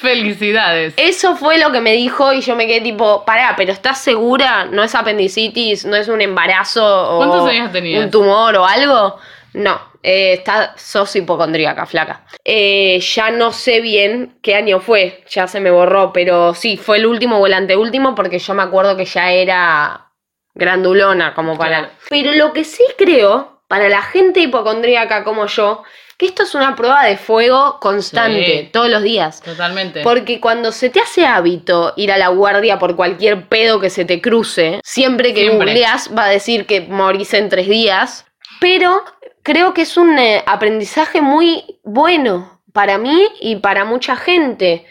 Felicidades. 0.01 0.95
Eso 0.97 1.37
fue 1.37 1.59
lo 1.59 1.71
que 1.73 1.81
me 1.81 1.93
dijo 1.93 2.33
y 2.33 2.41
yo 2.41 2.57
me 2.57 2.67
quedé 2.67 2.81
tipo, 2.81 3.25
pará, 3.25 3.55
pero 3.57 3.71
¿estás 3.71 4.01
segura? 4.01 4.65
¿No 4.65 4.83
es 4.83 4.95
apendicitis? 4.95 5.85
¿No 5.85 5.95
es 5.97 6.09
un 6.09 6.23
embarazo? 6.23 6.85
O 7.11 7.19
¿Cuántos 7.19 7.49
años 7.49 7.71
tenías? 7.71 8.05
¿Un 8.05 8.11
tumor 8.11 8.57
o 8.57 8.65
algo? 8.65 9.19
No, 9.53 9.79
eh, 10.03 10.35
está, 10.35 10.75
sos 10.79 11.15
hipocondríaca, 11.17 11.85
flaca. 11.85 12.25
Eh, 12.45 12.99
ya 13.01 13.31
no 13.31 13.53
sé 13.53 13.81
bien 13.81 14.39
qué 14.43 14.55
año 14.55 14.81
fue, 14.81 15.23
ya 15.29 15.47
se 15.47 15.61
me 15.61 15.71
borró, 15.71 16.13
pero 16.15 16.55
sí, 16.55 16.79
fue 16.79 16.97
el 16.97 17.07
último 17.07 17.39
o 17.39 17.47
el 17.47 17.53
anteúltimo 17.53 18.15
porque 18.15 18.39
yo 18.39 18.55
me 18.55 18.63
acuerdo 18.63 18.97
que 18.97 19.05
ya 19.05 19.31
era 19.31 20.13
grandulona 20.55 21.35
como 21.35 21.59
para... 21.59 21.79
Claro. 21.79 21.95
Pero 22.09 22.33
lo 22.33 22.55
que 22.55 22.65
sí 22.65 22.85
creo, 22.97 23.63
para 23.69 23.91
la 23.91 24.01
gente 24.01 24.41
hipocondríaca 24.41 25.25
como 25.25 25.47
yo, 25.47 25.83
que 26.21 26.27
esto 26.27 26.43
es 26.43 26.55
una 26.55 26.77
prueba 26.77 27.03
de 27.07 27.17
fuego 27.17 27.79
constante, 27.81 28.45
Sí. 28.65 28.69
todos 28.71 28.91
los 28.91 29.03
días. 29.03 29.41
Totalmente. 29.41 30.03
Porque 30.03 30.39
cuando 30.39 30.71
se 30.71 30.91
te 30.91 31.01
hace 31.01 31.25
hábito 31.25 31.95
ir 31.97 32.13
a 32.13 32.19
la 32.19 32.29
guardia 32.29 32.79
por 32.79 32.95
cualquier 32.95 33.49
pedo 33.49 33.81
que 33.81 33.89
se 33.89 34.05
te 34.05 34.21
cruce, 34.21 34.81
siempre 34.85 35.33
que 35.33 35.45
Siempre. 35.47 35.69
googleas 35.69 36.11
va 36.15 36.25
a 36.27 36.29
decir 36.29 36.67
que 36.67 36.83
morís 36.83 37.33
en 37.33 37.49
tres 37.49 37.69
días. 37.69 38.27
Pero 38.61 39.03
creo 39.43 39.73
que 39.73 39.81
es 39.81 39.97
un 39.97 40.19
eh, 40.19 40.45
aprendizaje 40.47 41.23
muy 41.23 41.81
bueno 41.85 42.61
para 42.75 42.99
mí 42.99 43.27
y 43.41 43.57
para 43.57 43.87
mucha 43.87 44.15
gente 44.15 44.85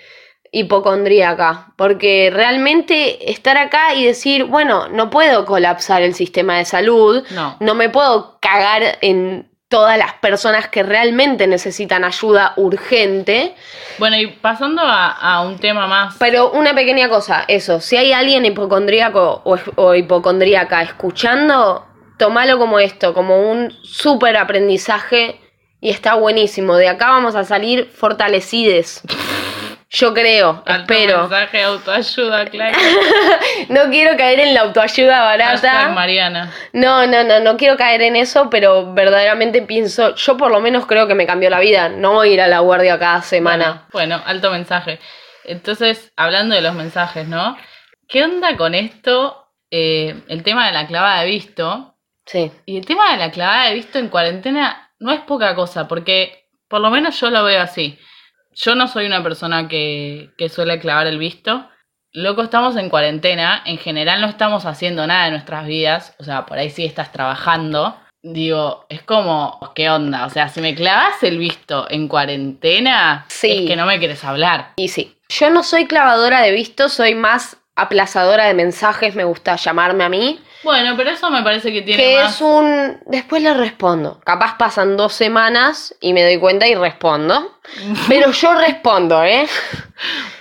hipocondríaca. 0.51 1.73
Porque 1.75 2.29
realmente 2.33 3.31
estar 3.31 3.57
acá 3.57 3.93
y 3.93 4.03
decir, 4.05 4.45
bueno, 4.45 4.87
no 4.89 5.09
puedo 5.09 5.45
colapsar 5.45 6.01
el 6.01 6.13
sistema 6.15 6.57
de 6.57 6.65
salud, 6.65 7.23
No. 7.31 7.55
no 7.59 7.75
me 7.75 7.89
puedo 7.89 8.39
cagar 8.41 8.97
en 9.01 9.48
todas 9.69 9.99
las 9.99 10.13
personas 10.15 10.67
que 10.67 10.81
realmente 10.83 11.45
necesitan 11.47 12.03
ayuda 12.03 12.53
urgente. 12.57 13.53
Bueno, 13.99 14.17
y 14.17 14.27
pasando 14.27 14.81
a, 14.81 15.11
a 15.11 15.41
un 15.41 15.59
tema 15.59 15.87
más. 15.87 16.15
Pero 16.19 16.51
una 16.51 16.73
pequeña 16.73 17.07
cosa, 17.07 17.45
eso, 17.47 17.79
si 17.79 17.95
hay 17.95 18.11
alguien 18.11 18.45
hipocondríaco 18.45 19.41
o, 19.45 19.57
o 19.75 19.95
hipocondríaca 19.95 20.81
escuchando, 20.81 21.85
tomalo 22.17 22.57
como 22.57 22.79
esto, 22.79 23.13
como 23.13 23.49
un 23.51 23.71
súper 23.83 24.37
aprendizaje 24.37 25.39
y 25.79 25.91
está 25.91 26.15
buenísimo. 26.15 26.75
De 26.75 26.89
acá 26.89 27.11
vamos 27.11 27.35
a 27.35 27.45
salir 27.45 27.89
fortalecides. 27.93 29.03
Yo 29.91 30.13
creo, 30.13 30.61
Alto 30.67 30.93
espero. 30.93 31.21
mensaje 31.21 31.57
de 31.57 31.63
autoayuda, 31.63 32.45
claro. 32.45 32.77
No 33.69 33.89
quiero 33.89 34.15
caer 34.17 34.39
en 34.39 34.53
la 34.53 34.61
autoayuda 34.61 35.21
Hashtag 35.23 35.63
barata. 35.73 35.89
Mariana. 35.89 36.53
No, 36.73 37.07
no, 37.07 37.23
no, 37.23 37.39
no 37.39 37.57
quiero 37.57 37.75
caer 37.75 38.03
en 38.03 38.15
eso, 38.15 38.49
pero 38.51 38.93
verdaderamente 38.93 39.63
pienso, 39.63 40.13
yo 40.15 40.37
por 40.37 40.51
lo 40.51 40.59
menos 40.59 40.85
creo 40.85 41.07
que 41.07 41.15
me 41.15 41.25
cambió 41.25 41.49
la 41.49 41.59
vida. 41.59 41.89
No 41.89 42.23
ir 42.23 42.39
a 42.39 42.47
la 42.47 42.59
guardia 42.59 42.99
cada 42.99 43.23
semana. 43.23 43.87
Bueno, 43.91 44.17
bueno, 44.17 44.23
alto 44.27 44.51
mensaje. 44.51 44.99
Entonces, 45.43 46.11
hablando 46.15 46.53
de 46.53 46.61
los 46.61 46.75
mensajes, 46.75 47.27
¿no? 47.27 47.57
¿Qué 48.07 48.23
onda 48.23 48.55
con 48.57 48.75
esto? 48.75 49.47
Eh, 49.71 50.21
el 50.27 50.43
tema 50.43 50.67
de 50.67 50.73
la 50.73 50.85
clavada 50.85 51.21
de 51.21 51.27
visto. 51.27 51.95
Sí. 52.27 52.51
Y 52.67 52.77
el 52.77 52.85
tema 52.85 53.11
de 53.11 53.17
la 53.17 53.31
clavada 53.31 53.65
de 53.69 53.73
visto 53.73 53.97
en 53.97 54.09
cuarentena 54.09 54.91
no 54.99 55.11
es 55.11 55.21
poca 55.21 55.55
cosa, 55.55 55.87
porque 55.87 56.45
por 56.67 56.79
lo 56.79 56.91
menos 56.91 57.19
yo 57.19 57.31
lo 57.31 57.43
veo 57.43 57.61
así. 57.61 57.97
Yo 58.53 58.75
no 58.75 58.87
soy 58.87 59.05
una 59.05 59.23
persona 59.23 59.67
que, 59.67 60.31
que 60.37 60.49
suele 60.49 60.79
clavar 60.79 61.07
el 61.07 61.17
visto. 61.17 61.69
Loco, 62.11 62.41
estamos 62.43 62.75
en 62.75 62.89
cuarentena. 62.89 63.61
En 63.65 63.77
general 63.77 64.21
no 64.21 64.27
estamos 64.27 64.65
haciendo 64.65 65.05
nada 65.07 65.25
de 65.25 65.31
nuestras 65.31 65.65
vidas. 65.67 66.15
O 66.19 66.23
sea, 66.23 66.45
por 66.45 66.57
ahí 66.57 66.69
sí 66.69 66.83
estás 66.85 67.11
trabajando. 67.11 67.95
Digo, 68.21 68.85
es 68.89 69.01
como, 69.03 69.71
¿qué 69.75 69.89
onda? 69.89 70.25
O 70.25 70.29
sea, 70.29 70.49
si 70.49 70.59
me 70.59 70.75
clavas 70.75 71.23
el 71.23 71.37
visto 71.37 71.87
en 71.89 72.07
cuarentena, 72.09 73.25
Sí. 73.29 73.59
es 73.63 73.67
que 73.67 73.75
no 73.77 73.85
me 73.85 73.99
quieres 73.99 74.23
hablar. 74.25 74.73
Y 74.75 74.89
sí. 74.89 75.15
Yo 75.29 75.49
no 75.51 75.63
soy 75.63 75.85
clavadora 75.85 76.41
de 76.41 76.51
visto, 76.51 76.89
soy 76.89 77.15
más 77.15 77.57
aplazadora 77.75 78.47
de 78.47 78.55
mensajes, 78.55 79.15
me 79.15 79.23
gusta 79.23 79.55
llamarme 79.55 80.03
a 80.03 80.09
mí. 80.09 80.41
Bueno, 80.63 80.95
pero 80.97 81.11
eso 81.11 81.29
me 81.29 81.41
parece 81.41 81.71
que 81.71 81.81
tiene 81.81 82.01
Que 82.03 82.15
más... 82.17 82.35
es 82.35 82.41
un... 82.41 82.99
Después 83.05 83.41
le 83.41 83.53
respondo. 83.53 84.19
Capaz 84.25 84.57
pasan 84.57 84.97
dos 84.97 85.13
semanas 85.13 85.95
y 86.01 86.13
me 86.13 86.23
doy 86.23 86.37
cuenta 86.37 86.67
y 86.67 86.75
respondo. 86.75 87.59
Pero 88.09 88.31
yo 88.31 88.53
respondo, 88.55 89.23
¿eh? 89.23 89.47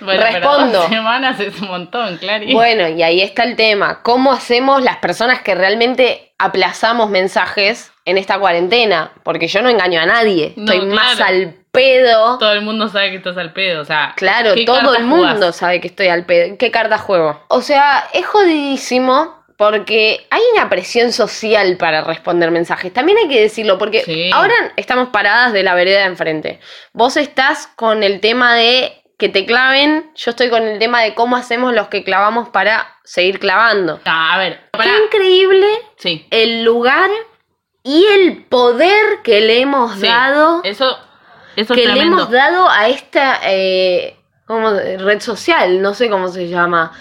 Bueno, 0.01 0.23
pero 0.23 0.39
respondo. 0.39 0.79
dos 0.79 0.89
semanas 0.89 1.39
es 1.39 1.61
un 1.61 1.67
montón, 1.67 2.17
Clary. 2.17 2.53
Bueno, 2.53 2.87
y 2.87 3.03
ahí 3.03 3.21
está 3.21 3.43
el 3.43 3.55
tema. 3.55 4.01
¿Cómo 4.01 4.31
hacemos 4.31 4.81
las 4.81 4.97
personas 4.97 5.41
que 5.41 5.53
realmente 5.53 6.33
aplazamos 6.39 7.09
mensajes 7.09 7.91
en 8.05 8.17
esta 8.17 8.39
cuarentena? 8.39 9.11
Porque 9.23 9.47
yo 9.47 9.61
no 9.61 9.69
engaño 9.69 10.01
a 10.01 10.05
nadie. 10.05 10.53
No, 10.55 10.71
Estoy 10.71 10.87
más 10.87 11.17
claro. 11.17 11.35
al 11.35 11.55
pedo. 11.71 12.37
Todo 12.39 12.53
el 12.53 12.61
mundo 12.61 12.87
sabe 12.87 13.11
que 13.11 13.17
estás 13.17 13.37
al 13.37 13.53
pedo, 13.53 13.81
o 13.81 13.85
sea... 13.85 14.13
Claro, 14.15 14.55
¿qué 14.55 14.65
todo 14.65 14.95
el 14.95 15.03
mundo 15.03 15.35
jugás? 15.35 15.55
sabe 15.55 15.81
que 15.81 15.87
estoy 15.89 16.07
al 16.07 16.25
pedo. 16.25 16.57
¿Qué 16.57 16.71
carta 16.71 16.97
juego? 16.97 17.43
O 17.49 17.61
sea, 17.61 18.07
es 18.13 18.25
jodidísimo 18.25 19.38
porque 19.59 20.25
hay 20.29 20.41
una 20.53 20.69
presión 20.69 21.11
social 21.11 21.75
para 21.75 22.01
responder 22.05 22.49
mensajes. 22.49 22.93
También 22.93 23.17
hay 23.17 23.27
que 23.27 23.41
decirlo 23.41 23.77
porque 23.77 24.03
Sí. 24.05 24.31
ahora 24.33 24.53
estamos 24.77 25.09
paradas 25.09 25.51
de 25.51 25.63
la 25.63 25.75
vereda 25.75 25.99
de 25.99 26.05
enfrente. 26.05 26.61
Vos 26.93 27.17
estás 27.17 27.67
con 27.75 28.01
el 28.01 28.21
tema 28.21 28.55
de 28.55 29.03
que 29.17 29.27
te 29.27 29.45
claven, 29.45 30.11
yo 30.15 30.31
estoy 30.31 30.49
con 30.49 30.63
el 30.65 30.79
tema 30.79 31.01
de 31.01 31.13
cómo 31.13 31.35
hacemos 31.35 31.73
los 31.73 31.89
que 31.89 32.05
clavamos 32.05 32.47
para 32.47 32.87
seguir 33.03 33.37
clavando. 33.37 33.99
Ah, 34.05 34.35
a 34.35 34.37
ver, 34.37 34.61
Qué 34.81 34.89
increíble 35.05 35.67
Sí. 35.97 36.25
el 36.31 36.63
lugar 36.63 37.09
y 37.83 38.05
el 38.05 38.45
poder 38.45 39.21
que 39.25 39.41
le 39.41 39.59
hemos 39.59 39.95
sí. 39.95 40.07
dado 40.07 40.61
Eso, 40.63 40.97
eso 41.57 41.73
que 41.73 41.83
es 41.83 41.93
le 41.93 41.99
hemos 41.99 42.31
dado 42.31 42.69
a 42.69 42.87
esta 42.87 43.41
eh, 43.43 44.15
red 44.47 45.19
social, 45.19 45.81
no 45.81 45.93
sé 45.93 46.09
cómo 46.09 46.29
se 46.29 46.47
llama. 46.47 46.93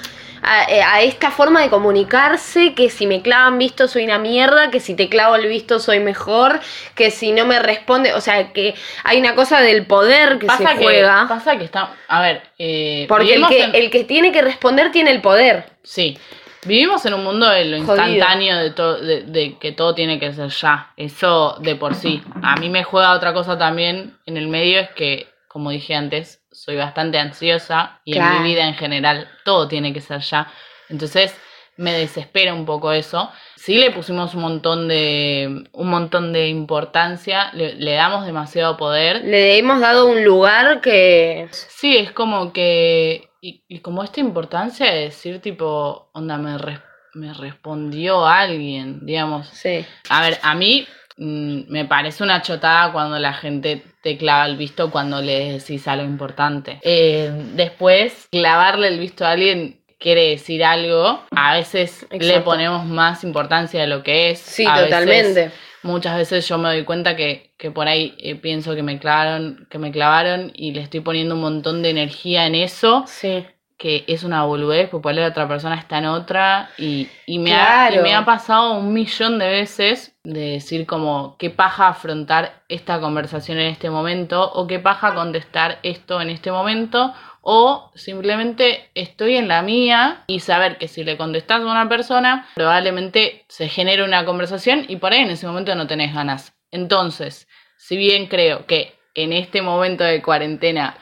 A, 0.42 0.64
eh, 0.64 0.83
a 0.83 1.03
esta 1.03 1.31
forma 1.31 1.61
de 1.62 1.68
comunicarse, 1.70 2.74
que 2.74 2.90
si 2.90 3.07
me 3.07 3.22
clavan 3.22 3.59
visto 3.59 3.88
soy 3.88 4.05
una 4.05 4.18
mierda, 4.18 4.70
que 4.70 4.81
si 4.81 4.94
te 4.94 5.09
clavo 5.09 5.37
el 5.37 5.46
visto 5.48 5.79
soy 5.81 6.01
mejor, 6.01 6.61
que 6.94 7.11
si 7.11 7.33
no 7.33 7.44
me 7.44 7.59
responde, 7.59 8.14
o 8.14 8.20
sea, 8.20 8.53
que 8.53 8.74
hay 9.05 9.18
una 9.18 9.35
cosa 9.35 9.61
del 9.61 9.87
poder 9.87 10.38
que 10.38 10.46
pasa 10.46 10.72
se 10.72 10.79
que, 10.79 10.85
juega. 10.85 11.27
Pasa 11.29 11.57
que 11.59 11.64
está... 11.64 11.90
A 12.09 12.22
ver, 12.22 12.42
eh, 12.59 13.07
porque 13.09 13.35
el 13.35 13.46
que, 13.46 13.62
en- 13.64 13.74
el 13.74 13.90
que 13.90 14.05
tiene 14.05 14.33
que 14.33 14.42
responder 14.42 14.90
tiene 14.92 15.11
el 15.11 15.20
poder. 15.20 15.64
Sí. 15.83 16.18
Vivimos 16.64 17.07
en 17.07 17.14
un 17.14 17.22
mundo 17.24 17.48
de 17.48 17.64
lo 17.66 17.77
instantáneo, 17.77 18.57
de, 18.59 18.70
to- 18.72 19.01
de, 19.01 19.22
de 19.22 19.57
que 19.59 19.72
todo 19.72 19.94
tiene 19.94 20.18
que 20.18 20.33
ser 20.33 20.48
ya. 20.48 20.92
Eso 20.96 21.57
de 21.61 21.77
por 21.77 21.94
sí. 21.94 22.22
A 22.42 22.57
mí 22.57 22.68
me 22.68 22.83
juega 22.85 23.12
otra 23.12 23.33
cosa 23.33 23.57
también 23.57 24.18
en 24.27 24.37
el 24.37 24.48
medio, 24.48 24.81
es 24.81 24.90
que, 24.90 25.29
como 25.46 25.70
dije 25.70 25.94
antes, 25.94 26.38
soy 26.68 26.76
bastante 26.76 27.18
ansiosa 27.18 27.98
y 28.04 28.12
Claro. 28.12 28.37
en 28.37 28.42
mi 28.42 28.50
vida 28.50 28.68
en 28.68 28.74
general 28.74 29.26
todo 29.42 29.68
tiene 29.68 29.94
que 29.94 30.02
ser 30.02 30.20
ya. 30.20 30.52
Entonces 30.90 31.35
me 31.78 31.94
desespera 31.94 32.52
un 32.52 32.66
poco 32.66 32.92
eso. 32.92 33.31
Sí 33.57 33.78
le 33.78 33.90
pusimos 33.90 34.35
un 34.35 34.42
montón 34.42 34.87
de, 34.87 35.64
un 35.72 35.88
montón 35.88 36.35
de 36.35 36.48
importancia, 36.48 37.50
le, 37.54 37.74
le 37.76 37.92
damos 37.94 38.26
demasiado 38.26 38.76
poder. 38.76 39.24
Le 39.24 39.57
hemos 39.57 39.81
dado 39.81 40.09
un 40.09 40.22
lugar 40.24 40.83
que... 40.83 41.48
Sí, 41.52 41.96
es 41.96 42.12
como 42.12 42.52
que. 42.52 43.31
Y, 43.40 43.62
y 43.66 43.78
como 43.78 44.02
esta 44.04 44.20
importancia 44.20 44.92
de 44.92 45.04
decir, 45.04 45.40
tipo, 45.40 46.11
onda, 46.12 46.37
me, 46.37 46.59
res- 46.59 46.81
me 47.14 47.33
respondió 47.33 48.26
alguien, 48.26 49.07
digamos. 49.07 49.48
Sí. 49.48 49.87
A 50.11 50.20
ver, 50.20 50.38
a 50.42 50.54
mí 50.54 50.87
me 51.18 51.85
parece 51.85 52.22
una 52.22 52.42
chotada 52.42 52.92
cuando 52.92 53.18
la 53.18 53.33
gente 53.33 53.83
te 54.02 54.16
clava 54.16 54.46
el 54.46 54.57
visto 54.57 54.90
cuando 54.90 55.20
le 55.20 55.52
decís 55.54 55.87
algo 55.88 56.04
importante. 56.04 56.78
Eh, 56.83 57.31
después, 57.54 58.28
clavarle 58.31 58.88
el 58.88 58.98
visto 59.00 59.26
a 59.26 59.33
alguien 59.33 59.81
quiere 59.98 60.28
decir 60.31 60.64
algo. 60.64 61.24
A 61.33 61.54
veces 61.54 62.07
le 62.11 62.40
ponemos 62.40 62.87
más 62.87 63.24
importancia 63.24 63.81
de 63.81 63.88
lo 63.88 64.02
que 64.04 64.31
es. 64.31 64.38
Sí, 64.38 64.64
A 64.64 64.74
veces- 64.76 64.90
totalmente. 64.90 65.50
Muchas 65.85 66.16
veces 66.16 66.46
yo 66.48 66.59
me 66.59 66.68
doy 66.70 66.85
cuenta 66.85 67.14
que, 67.14 67.52
que 67.57 67.70
por 67.70 67.87
ahí 67.87 68.14
eh, 68.18 68.35
pienso 68.35 68.74
que 68.74 68.83
me 68.83 68.98
clavaron, 68.98 69.66
que 69.70 69.78
me 69.78 69.92
clavaron 69.92 70.50
y 70.54 70.72
le 70.72 70.81
estoy 70.83 71.00
poniendo 71.00 71.37
un 71.37 71.40
montón 71.40 71.83
de 71.83 71.90
energía 71.90 72.46
en 72.46 72.57
eso 72.57 73.04
Sí. 73.07 73.44
Que 73.79 74.05
es 74.09 74.25
una 74.25 74.43
boludez, 74.43 74.91
porque 74.91 75.12
la 75.12 75.29
otra 75.29 75.47
persona 75.47 75.77
está 75.77 75.99
en 75.99 76.07
otra 76.07 76.69
y, 76.77 77.09
y 77.27 77.38
me 77.38 77.55
ha, 77.55 77.95
y 77.95 77.99
me 78.01 78.12
ha 78.12 78.25
pasado 78.25 78.73
un 78.73 78.93
millón 78.93 79.38
de 79.38 79.49
veces 79.49 80.17
de 80.25 80.51
decir 80.51 80.85
como 80.85 81.37
qué 81.38 81.49
paja 81.49 81.87
afrontar 81.87 82.64
esta 82.69 83.01
conversación 83.01 83.59
en 83.59 83.69
este 83.69 83.88
momento 83.88 84.51
o 84.53 84.67
qué 84.67 84.81
paja 84.81 85.14
contestar 85.14 85.79
esto 85.85 86.21
en 86.21 86.29
este 86.29 86.51
momento 86.51 87.14
o 87.41 87.93
simplemente 87.95 88.91
estoy 88.95 89.37
en 89.37 89.47
la 89.47 89.62
mía 89.62 90.25
y 90.27 90.41
saber 90.41 90.77
que 90.77 90.88
si 90.88 91.05
le 91.05 91.17
contestas 91.17 91.61
a 91.61 91.67
una 91.67 91.88
persona 91.88 92.49
probablemente 92.57 93.45
se 93.49 93.69
genere 93.69 94.03
una 94.03 94.25
conversación 94.25 94.87
y 94.88 94.97
por 94.97 95.12
ahí 95.12 95.21
en 95.21 95.31
ese 95.31 95.47
momento 95.47 95.75
no 95.77 95.87
tenés 95.87 96.12
ganas. 96.12 96.53
Entonces, 96.73 97.47
si 97.77 97.97
bien 97.97 98.27
creo 98.27 98.67
que 98.67 98.99
en 99.14 99.33
este 99.33 99.62
momento 99.62 100.05
de 100.05 100.21
cuarentena 100.21 100.97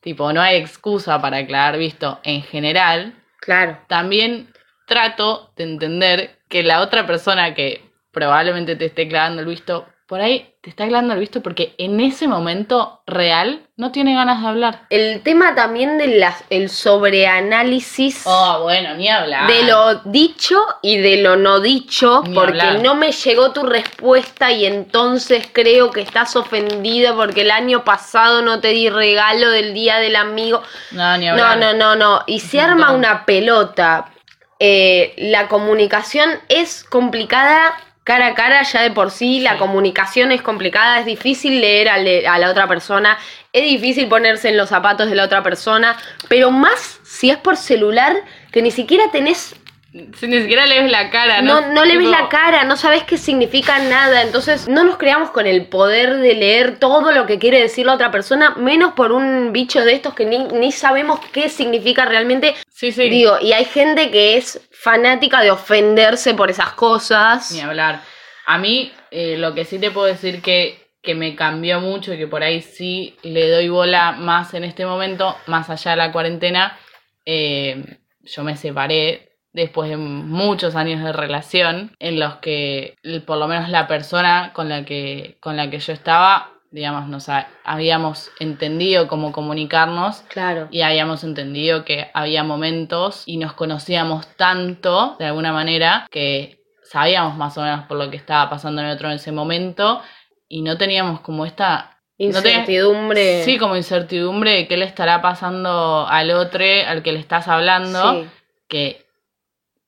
tipo 0.00 0.32
no 0.32 0.40
hay 0.40 0.56
excusa 0.56 1.20
para 1.20 1.38
aclarar 1.38 1.78
visto 1.78 2.20
en 2.22 2.42
general, 2.42 3.14
Claro. 3.40 3.78
también 3.88 4.52
trato 4.86 5.52
de 5.56 5.64
entender 5.64 6.38
que 6.48 6.62
la 6.62 6.80
otra 6.80 7.06
persona 7.06 7.54
que 7.54 7.90
probablemente 8.12 8.76
te 8.76 8.86
esté 8.86 9.08
clavando 9.08 9.40
el 9.42 9.48
visto, 9.48 9.86
por 10.06 10.20
ahí 10.20 10.49
te 10.62 10.68
está 10.68 10.86
clavando 10.86 11.14
el 11.14 11.20
visto 11.20 11.40
porque 11.42 11.74
en 11.78 12.00
ese 12.00 12.28
momento 12.28 13.00
real 13.06 13.62
no 13.76 13.92
tiene 13.92 14.14
ganas 14.14 14.42
de 14.42 14.48
hablar. 14.48 14.82
El 14.90 15.22
tema 15.22 15.54
también 15.54 15.96
del 15.96 16.22
el 16.50 16.68
sobreanálisis 16.68 18.22
Oh, 18.26 18.60
bueno, 18.64 18.94
ni 18.94 19.08
hablar. 19.08 19.46
de 19.46 19.62
lo 19.62 19.94
dicho 20.04 20.60
y 20.82 20.98
de 20.98 21.16
lo 21.22 21.36
no 21.36 21.60
dicho, 21.60 22.22
Ni 22.26 22.34
porque 22.34 22.60
hablar. 22.60 22.82
no 22.82 22.94
me 22.94 23.12
llegó 23.12 23.52
tu 23.52 23.62
respuesta 23.62 24.52
y 24.52 24.66
entonces 24.66 25.48
creo 25.50 25.90
que 25.90 26.02
estás 26.02 26.36
ofendida 26.36 27.14
porque 27.14 27.40
el 27.40 27.50
año 27.50 27.82
pasado 27.84 28.42
no 28.42 28.60
te 28.60 28.68
di 28.68 28.90
regalo 28.90 29.48
del 29.50 29.72
día 29.72 29.96
del 29.98 30.16
amigo. 30.16 30.62
No, 30.90 31.16
ni 31.16 31.26
No, 31.26 31.32
hablar. 31.32 31.58
no, 31.58 31.72
no, 31.72 31.96
no. 31.96 32.22
Y 32.26 32.40
se 32.40 32.60
arma 32.60 32.92
una 32.92 33.24
pelota. 33.24 34.10
Eh, 34.58 35.14
la 35.16 35.48
comunicación 35.48 36.28
es 36.50 36.84
complicada 36.84 37.72
cara 38.04 38.28
a 38.28 38.34
cara 38.34 38.62
ya 38.62 38.82
de 38.82 38.90
por 38.90 39.10
sí. 39.10 39.40
La 39.40 39.58
comunicación 39.58 40.32
es 40.32 40.42
complicada, 40.42 41.00
es 41.00 41.06
difícil 41.06 41.60
leer 41.60 41.88
a, 41.88 41.98
le- 41.98 42.26
a 42.26 42.38
la 42.38 42.50
otra 42.50 42.66
persona, 42.66 43.18
es 43.52 43.64
difícil 43.64 44.08
ponerse 44.08 44.48
en 44.48 44.56
los 44.56 44.68
zapatos 44.70 45.08
de 45.08 45.16
la 45.16 45.24
otra 45.24 45.42
persona, 45.42 45.96
pero 46.28 46.50
más 46.50 47.00
si 47.04 47.30
es 47.30 47.36
por 47.36 47.56
celular 47.56 48.16
que 48.52 48.62
ni 48.62 48.70
siquiera 48.70 49.04
tenés 49.12 49.54
Si 49.92 50.28
ni 50.28 50.40
siquiera 50.40 50.66
le 50.66 50.82
ves 50.82 50.90
la 50.90 51.10
cara, 51.10 51.42
¿no? 51.42 51.60
no, 51.60 51.72
no 51.72 51.84
le 51.84 51.98
ves 51.98 52.06
la 52.06 52.28
cara, 52.28 52.62
no 52.62 52.76
sabes 52.76 53.02
qué 53.02 53.18
significa 53.18 53.80
nada. 53.80 54.22
Entonces, 54.22 54.68
no 54.68 54.84
nos 54.84 54.98
creamos 54.98 55.30
con 55.32 55.48
el 55.48 55.66
poder 55.66 56.18
de 56.18 56.34
leer 56.34 56.78
todo 56.78 57.10
lo 57.10 57.26
que 57.26 57.40
quiere 57.40 57.60
decir 57.60 57.86
la 57.86 57.94
otra 57.94 58.12
persona, 58.12 58.50
menos 58.50 58.92
por 58.92 59.10
un 59.10 59.52
bicho 59.52 59.84
de 59.84 59.94
estos 59.94 60.14
que 60.14 60.26
ni, 60.26 60.38
ni 60.38 60.70
sabemos 60.70 61.18
qué 61.32 61.48
significa 61.48 62.04
realmente. 62.04 62.54
Sí, 62.70 62.92
sí. 62.92 63.08
Digo, 63.10 63.38
y 63.40 63.52
hay 63.52 63.64
gente 63.64 64.12
que 64.12 64.36
es 64.36 64.60
fanática 64.70 65.40
de 65.40 65.50
ofenderse 65.50 66.34
por 66.34 66.50
esas 66.50 66.70
cosas. 66.74 67.50
Ni 67.50 67.60
hablar. 67.60 68.00
A 68.46 68.58
mí, 68.58 68.92
eh, 69.10 69.36
lo 69.38 69.54
que 69.54 69.64
sí 69.64 69.80
te 69.80 69.90
puedo 69.90 70.06
decir 70.06 70.40
que, 70.40 70.92
que 71.02 71.16
me 71.16 71.34
cambió 71.34 71.80
mucho 71.80 72.14
y 72.14 72.18
que 72.18 72.28
por 72.28 72.44
ahí 72.44 72.62
sí 72.62 73.16
le 73.24 73.50
doy 73.50 73.68
bola 73.68 74.12
más 74.12 74.54
en 74.54 74.62
este 74.62 74.86
momento, 74.86 75.36
más 75.46 75.68
allá 75.68 75.90
de 75.90 75.96
la 75.96 76.12
cuarentena, 76.12 76.78
eh, 77.26 77.98
yo 78.22 78.44
me 78.44 78.56
separé 78.56 79.29
después 79.52 79.90
de 79.90 79.96
muchos 79.96 80.76
años 80.76 81.02
de 81.02 81.12
relación 81.12 81.92
en 81.98 82.20
los 82.20 82.36
que 82.36 82.96
por 83.26 83.38
lo 83.38 83.48
menos 83.48 83.68
la 83.68 83.86
persona 83.88 84.52
con 84.54 84.68
la 84.68 84.84
que, 84.84 85.36
con 85.40 85.56
la 85.56 85.68
que 85.70 85.78
yo 85.80 85.92
estaba, 85.92 86.50
digamos, 86.70 87.08
nos 87.08 87.28
ha- 87.28 87.48
habíamos 87.64 88.30
entendido 88.38 89.08
cómo 89.08 89.32
comunicarnos 89.32 90.22
Claro. 90.28 90.68
y 90.70 90.82
habíamos 90.82 91.24
entendido 91.24 91.84
que 91.84 92.10
había 92.14 92.44
momentos 92.44 93.24
y 93.26 93.38
nos 93.38 93.52
conocíamos 93.54 94.28
tanto, 94.36 95.16
de 95.18 95.26
alguna 95.26 95.52
manera, 95.52 96.06
que 96.10 96.60
sabíamos 96.84 97.36
más 97.36 97.56
o 97.58 97.62
menos 97.62 97.86
por 97.86 97.96
lo 97.98 98.08
que 98.10 98.16
estaba 98.16 98.48
pasando 98.50 98.80
en 98.82 98.88
el 98.88 98.94
otro 98.94 99.08
en 99.08 99.14
ese 99.16 99.32
momento 99.32 100.00
y 100.48 100.62
no 100.62 100.76
teníamos 100.76 101.20
como 101.20 101.44
esta... 101.44 101.98
no 102.18 102.26
Incertidumbre. 102.26 103.44
sí, 103.44 103.58
como 103.58 103.76
incertidumbre 103.76 104.52
de 104.52 104.68
qué 104.68 104.76
le 104.76 104.84
estará 104.84 105.20
pasando 105.22 106.06
al 106.08 106.30
otro, 106.30 106.64
al 106.86 107.02
que 107.02 107.12
le 107.12 107.18
estás 107.18 107.48
hablando, 107.48 108.22
Sí. 108.22 108.28
que, 108.68 109.06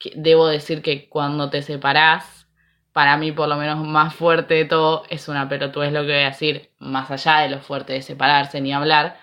que 0.02 0.12
debo 0.16 0.48
decir 0.48 0.82
que 0.82 1.08
cuando 1.08 1.48
te 1.48 1.62
separás, 1.62 2.48
para 2.92 3.16
mí 3.16 3.30
por 3.30 3.48
lo 3.48 3.56
menos 3.56 3.78
más 3.86 4.14
fuerte 4.14 4.54
de 4.54 4.64
todo, 4.64 5.04
es 5.08 5.28
una 5.28 5.48
pelotudez 5.48 5.92
lo 5.92 6.00
que 6.00 6.12
voy 6.12 6.22
a 6.24 6.30
decir, 6.30 6.70
más 6.78 7.10
allá 7.10 7.38
de 7.38 7.50
lo 7.50 7.60
fuerte 7.60 7.92
de 7.92 8.02
separarse 8.02 8.60
ni 8.60 8.72
hablar, 8.72 9.18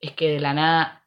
es 0.00 0.12
que 0.12 0.30
de 0.30 0.40
la 0.40 0.52
nada 0.52 0.98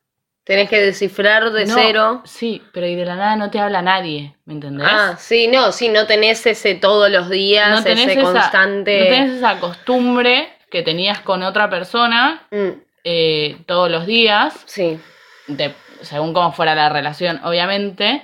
Tenés 0.45 0.69
que 0.69 0.79
descifrar 0.79 1.51
de 1.51 1.65
no, 1.65 1.73
cero. 1.75 2.21
Sí, 2.23 2.61
pero 2.71 2.85
y 2.85 2.95
de 2.95 3.03
la 3.05 3.15
nada 3.15 3.35
no 3.35 3.49
te 3.49 3.59
habla 3.59 3.81
nadie, 3.81 4.35
¿me 4.45 4.53
entendés? 4.53 4.87
Ah, 4.87 5.15
sí, 5.17 5.47
no, 5.47 5.71
sí, 5.71 5.89
no 5.89 6.05
tenés 6.05 6.45
ese 6.45 6.75
todos 6.75 7.09
los 7.09 7.29
días, 7.31 7.71
no 7.71 7.83
tenés, 7.83 8.09
ese 8.09 8.19
esa, 8.19 8.31
constante. 8.31 8.99
no 8.99 9.05
tenés 9.05 9.31
esa 9.37 9.59
costumbre 9.59 10.49
que 10.69 10.83
tenías 10.83 11.19
con 11.21 11.41
otra 11.41 11.69
persona 11.69 12.47
Mm, 12.51 12.79
eh, 13.03 13.57
todos 13.65 13.89
los 13.89 14.05
días, 14.05 14.61
sí. 14.67 14.99
de- 15.47 15.73
según 16.01 16.33
cómo 16.33 16.51
fuera 16.51 16.75
la 16.75 16.89
relación, 16.89 17.41
obviamente, 17.43 18.21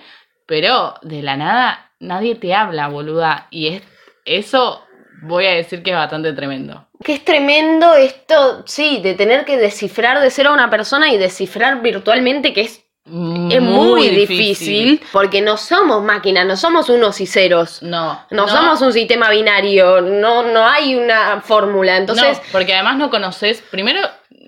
pero 0.52 0.96
de 1.02 1.22
la 1.22 1.38
nada 1.38 1.94
nadie 2.02 2.36
te 2.36 2.54
habla, 2.54 2.90
boluda. 2.90 3.48
Y 3.52 3.68
es, 3.68 3.84
eso 4.26 4.84
voy 5.22 5.46
a 5.46 5.52
decir 5.52 5.82
que 5.82 5.92
es 5.92 5.96
bastante 5.96 6.34
tremendo. 6.34 6.90
Que 7.02 7.14
es 7.14 7.24
tremendo 7.24 7.94
esto, 7.94 8.64
sí, 8.66 9.00
de 9.02 9.14
tener 9.14 9.46
que 9.46 9.56
descifrar 9.56 10.20
de 10.20 10.30
cero 10.30 10.50
a 10.50 10.54
una 10.54 10.70
persona 10.70 11.10
y 11.14 11.18
descifrar 11.18 11.82
virtualmente, 11.82 12.52
que 12.52 12.62
es, 12.64 12.84
es 13.06 13.62
muy, 13.62 14.10
difícil, 14.10 15.02
porque 15.14 15.42
no 15.42 15.56
somos 15.56 16.04
máquinas, 16.04 16.46
no 16.46 16.58
somos 16.58 16.90
unos 16.90 17.22
y 17.22 17.28
ceros. 17.28 17.82
No, 17.82 18.20
No, 18.30 18.50
somos 18.50 18.82
un 18.82 18.92
sistema 18.92 19.30
binario, 19.30 20.02
no, 20.02 20.44
no 20.44 20.68
hay 20.68 20.96
una 20.96 21.40
fórmula. 21.40 21.96
Entonces, 21.96 22.40
No, 22.40 22.44
porque 22.52 22.74
además 22.74 22.98
no 22.98 23.10
conoces, 23.10 23.62
primero 23.72 24.02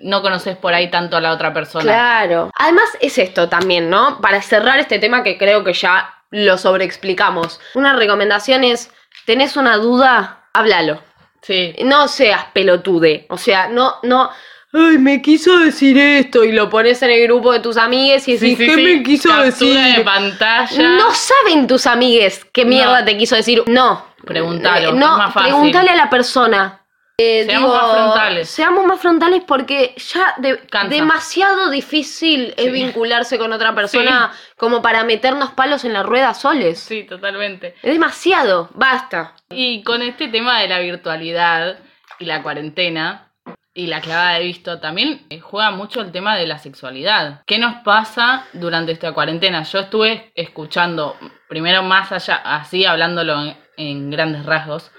no 0.04 0.22
conoces 0.22 0.56
por 0.56 0.72
ahí 0.74 0.90
tanto 0.90 1.16
a 1.16 1.20
la 1.20 1.32
otra 1.32 1.52
persona. 1.52 1.84
claro. 1.84 2.50
Además 2.58 2.84
es 3.00 3.18
esto 3.18 3.48
también, 3.48 3.90
¿no? 3.90 4.20
Para 4.20 4.40
cerrar 4.42 4.78
este 4.78 4.98
tema 4.98 5.22
que 5.22 5.36
creo 5.38 5.64
que 5.64 5.72
ya 5.72 6.14
lo 6.30 6.56
sobreexplicamos. 6.58 7.60
Una 7.74 7.94
recomendación 7.94 8.64
es, 8.64 8.90
¿tenés 9.26 9.56
una 9.56 9.76
duda? 9.76 10.44
Háblalo. 10.52 11.00
Sí, 11.42 11.74
No 11.84 12.08
seas 12.08 12.46
pelotude. 12.54 13.26
O 13.28 13.36
sea, 13.38 13.68
no, 13.68 13.96
no. 14.02 14.30
Ay, 14.72 14.98
me 14.98 15.22
quiso 15.22 15.58
decir 15.58 15.96
esto. 15.98 16.42
Y 16.42 16.52
lo 16.52 16.68
pones 16.70 17.00
en 17.02 17.10
el 17.10 17.22
grupo 17.24 17.52
de 17.52 17.60
tus 17.60 17.76
amigues 17.76 18.26
y 18.28 18.36
Sí, 18.38 18.48
decís, 18.50 18.58
sí, 18.58 18.66
¿qué 18.66 18.74
sí. 18.74 18.82
me 18.82 19.02
quiso 19.02 19.28
Captura 19.28 19.44
decir? 19.44 19.96
de 19.96 20.04
pantalla. 20.04 20.88
No 20.96 21.12
saben 21.14 21.66
tus 21.66 21.86
amigues 21.86 22.44
qué 22.52 22.64
mierda 22.64 23.00
No. 23.00 23.04
te 23.04 23.16
quiso 23.16 23.36
decir. 23.36 23.62
No. 23.66 24.04
Preguntalo, 24.24 24.88
Eh, 24.88 24.92
es 24.92 24.96
no, 24.96 25.18
más 25.18 25.32
fácil. 25.34 25.50
preguntale 25.52 25.90
a 25.90 25.94
la 25.96 26.10
persona. 26.10 26.80
Eh, 27.16 27.44
Seamos 27.46 27.70
digo, 27.72 27.82
más 27.82 27.92
frontales. 27.92 28.48
Seamos 28.50 28.84
más 28.86 29.00
frontales 29.00 29.42
porque 29.46 29.94
ya 29.96 30.34
de- 30.38 30.60
demasiado 30.88 31.70
difícil 31.70 32.52
es 32.56 32.72
vincularse 32.72 33.38
con 33.38 33.52
otra 33.52 33.72
persona 33.74 34.32
como 34.56 34.82
para 34.82 35.04
meternos 35.04 35.50
palos 35.52 35.84
en 35.84 35.92
la 35.92 36.02
rueda 36.02 36.34
soles. 36.34 36.80
Sí, 36.80 37.04
totalmente. 37.04 37.76
Es 37.82 37.92
demasiado. 37.92 38.68
Basta. 38.74 39.34
Y 39.50 39.84
con 39.84 40.02
este 40.02 40.26
tema 40.26 40.60
de 40.60 40.66
la 40.68 40.80
virtualidad 40.80 41.78
y 42.18 42.24
la 42.24 42.42
cuarentena 42.42 43.30
y 43.76 43.86
la 43.86 44.00
clavada 44.00 44.34
de 44.34 44.44
visto, 44.44 44.80
también 44.80 45.24
eh, 45.30 45.38
juega 45.40 45.70
mucho 45.70 46.00
el 46.00 46.10
tema 46.10 46.36
de 46.36 46.46
la 46.48 46.58
sexualidad. 46.58 47.42
¿Qué 47.46 47.58
nos 47.58 47.76
pasa 47.84 48.44
durante 48.52 48.90
esta 48.92 49.12
cuarentena? 49.12 49.62
Yo 49.64 49.80
estuve 49.80 50.32
escuchando, 50.34 51.16
primero 51.48 51.82
más 51.84 52.10
allá, 52.12 52.36
así 52.44 52.84
hablándolo 52.84 53.40
en, 53.42 53.56
en 53.76 54.10
grandes 54.10 54.46
rasgos, 54.46 54.92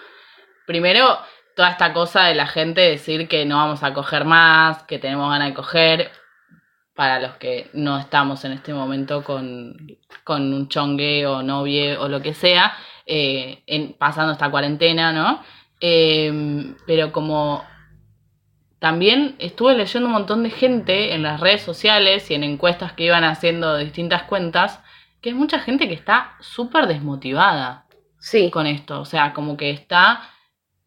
primero 0.65 1.19
toda 1.55 1.69
esta 1.71 1.93
cosa 1.93 2.25
de 2.25 2.35
la 2.35 2.47
gente 2.47 2.81
decir 2.81 3.27
que 3.27 3.45
no 3.45 3.57
vamos 3.57 3.83
a 3.83 3.93
coger 3.93 4.25
más, 4.25 4.83
que 4.83 4.99
tenemos 4.99 5.29
ganas 5.29 5.49
de 5.49 5.53
coger, 5.53 6.11
para 6.93 7.19
los 7.19 7.33
que 7.33 7.69
no 7.73 7.97
estamos 7.97 8.45
en 8.45 8.53
este 8.53 8.73
momento 8.73 9.23
con, 9.23 9.75
con 10.23 10.53
un 10.53 10.69
chongue 10.69 11.25
o 11.27 11.43
novie 11.43 11.97
o 11.97 12.07
lo 12.07 12.21
que 12.21 12.33
sea, 12.33 12.73
eh, 13.05 13.63
en, 13.67 13.93
pasando 13.93 14.31
esta 14.33 14.49
cuarentena, 14.49 15.11
¿no? 15.11 15.43
Eh, 15.81 16.73
pero 16.87 17.11
como 17.11 17.63
también 18.79 19.35
estuve 19.39 19.75
leyendo 19.75 20.07
un 20.07 20.13
montón 20.13 20.43
de 20.43 20.49
gente 20.51 21.13
en 21.13 21.23
las 21.23 21.39
redes 21.39 21.61
sociales 21.63 22.29
y 22.31 22.35
en 22.35 22.43
encuestas 22.43 22.93
que 22.93 23.05
iban 23.05 23.23
haciendo 23.23 23.73
de 23.73 23.83
distintas 23.83 24.23
cuentas, 24.23 24.79
que 25.21 25.29
hay 25.29 25.35
mucha 25.35 25.59
gente 25.59 25.87
que 25.87 25.93
está 25.95 26.35
súper 26.39 26.87
desmotivada 26.87 27.85
Sí. 28.19 28.49
con 28.51 28.67
esto. 28.67 29.01
O 29.01 29.05
sea, 29.05 29.33
como 29.33 29.57
que 29.57 29.69
está, 29.69 30.21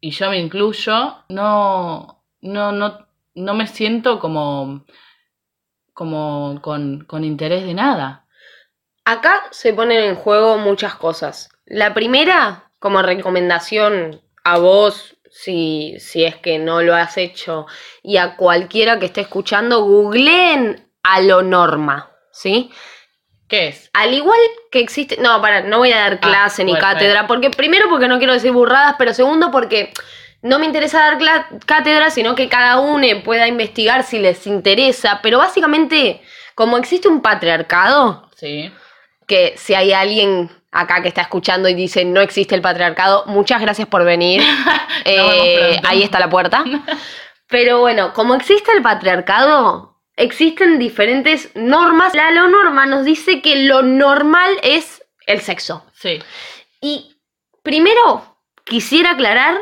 y 0.01 0.11
yo 0.11 0.29
me 0.29 0.39
incluyo, 0.39 1.23
no, 1.29 2.23
no, 2.41 2.71
no, 2.71 3.07
no 3.35 3.53
me 3.53 3.67
siento 3.67 4.19
como, 4.19 4.85
como 5.93 6.59
con, 6.61 7.05
con 7.05 7.23
interés 7.23 7.65
de 7.65 7.73
nada. 7.73 8.25
Acá 9.05 9.43
se 9.51 9.73
ponen 9.73 10.03
en 10.03 10.15
juego 10.15 10.57
muchas 10.57 10.95
cosas. 10.95 11.49
La 11.65 11.93
primera, 11.93 12.71
como 12.79 13.01
recomendación 13.01 14.21
a 14.43 14.57
vos, 14.59 15.17
si, 15.29 15.95
si 15.99 16.23
es 16.23 16.35
que 16.37 16.59
no 16.59 16.81
lo 16.81 16.95
has 16.95 17.17
hecho, 17.17 17.65
y 18.03 18.17
a 18.17 18.35
cualquiera 18.35 18.99
que 18.99 19.07
esté 19.07 19.21
escuchando, 19.21 19.83
googleen 19.83 20.89
a 21.03 21.21
lo 21.21 21.41
norma. 21.41 22.09
¿sí? 22.31 22.71
¿Qué 23.49 23.69
es? 23.69 23.89
Al 23.93 24.13
igual 24.13 24.39
que 24.71 24.79
existe. 24.79 25.17
No, 25.17 25.41
para, 25.41 25.61
no 25.61 25.79
voy 25.79 25.91
a 25.91 25.99
dar 26.01 26.19
clase 26.19 26.63
ni 26.63 26.77
cátedra. 26.77 27.27
Porque, 27.27 27.49
primero, 27.49 27.89
porque 27.89 28.07
no 28.07 28.19
quiero 28.19 28.33
decir 28.33 28.51
burradas, 28.51 28.95
pero 28.97 29.13
segundo, 29.13 29.49
porque 29.51 29.91
no 30.43 30.59
me 30.59 30.65
interesa 30.67 30.99
dar 30.99 31.17
cátedra, 31.65 32.11
sino 32.11 32.35
que 32.35 32.47
cada 32.47 32.79
uno 32.79 33.07
pueda 33.23 33.47
investigar 33.47 34.03
si 34.03 34.19
les 34.19 34.45
interesa. 34.45 35.19
Pero 35.23 35.39
básicamente, 35.39 36.21
como 36.53 36.77
existe 36.77 37.07
un 37.07 37.21
patriarcado, 37.21 38.29
Sí. 38.35 38.71
que 39.27 39.55
si 39.57 39.73
hay 39.73 39.93
alguien 39.93 40.49
acá 40.71 41.01
que 41.01 41.07
está 41.07 41.21
escuchando 41.21 41.67
y 41.67 41.73
dice 41.73 42.05
no 42.05 42.21
existe 42.21 42.53
el 42.53 42.61
patriarcado, 42.61 43.23
muchas 43.25 43.59
gracias 43.61 43.87
por 43.87 44.03
venir. 44.05 44.41
Eh, 45.05 45.79
ahí 45.87 46.03
está 46.03 46.19
la 46.19 46.29
puerta. 46.29 46.63
Pero 47.47 47.79
bueno, 47.79 48.13
como 48.13 48.35
existe 48.35 48.71
el 48.73 48.81
patriarcado, 48.83 49.95
existen 50.19 50.77
diferentes 50.79 51.49
normas. 51.55 52.13
La 52.13 52.31
lo 52.31 52.47
norma 52.47 52.85
nos 52.85 53.05
dice 53.05 53.41
que 53.41 53.63
lo 53.63 53.81
normal 53.81 54.51
es 54.61 55.03
el 55.25 55.41
sexo. 55.41 55.83
Sí. 55.93 56.19
Y 56.81 57.15
primero 57.63 58.37
quisiera 58.65 59.11
aclarar 59.11 59.57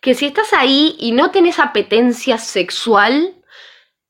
que 0.00 0.14
si 0.14 0.26
estás 0.26 0.52
ahí 0.52 0.96
y 0.98 1.12
no 1.12 1.30
tenés 1.30 1.58
apetencia 1.58 2.36
sexual, 2.38 3.34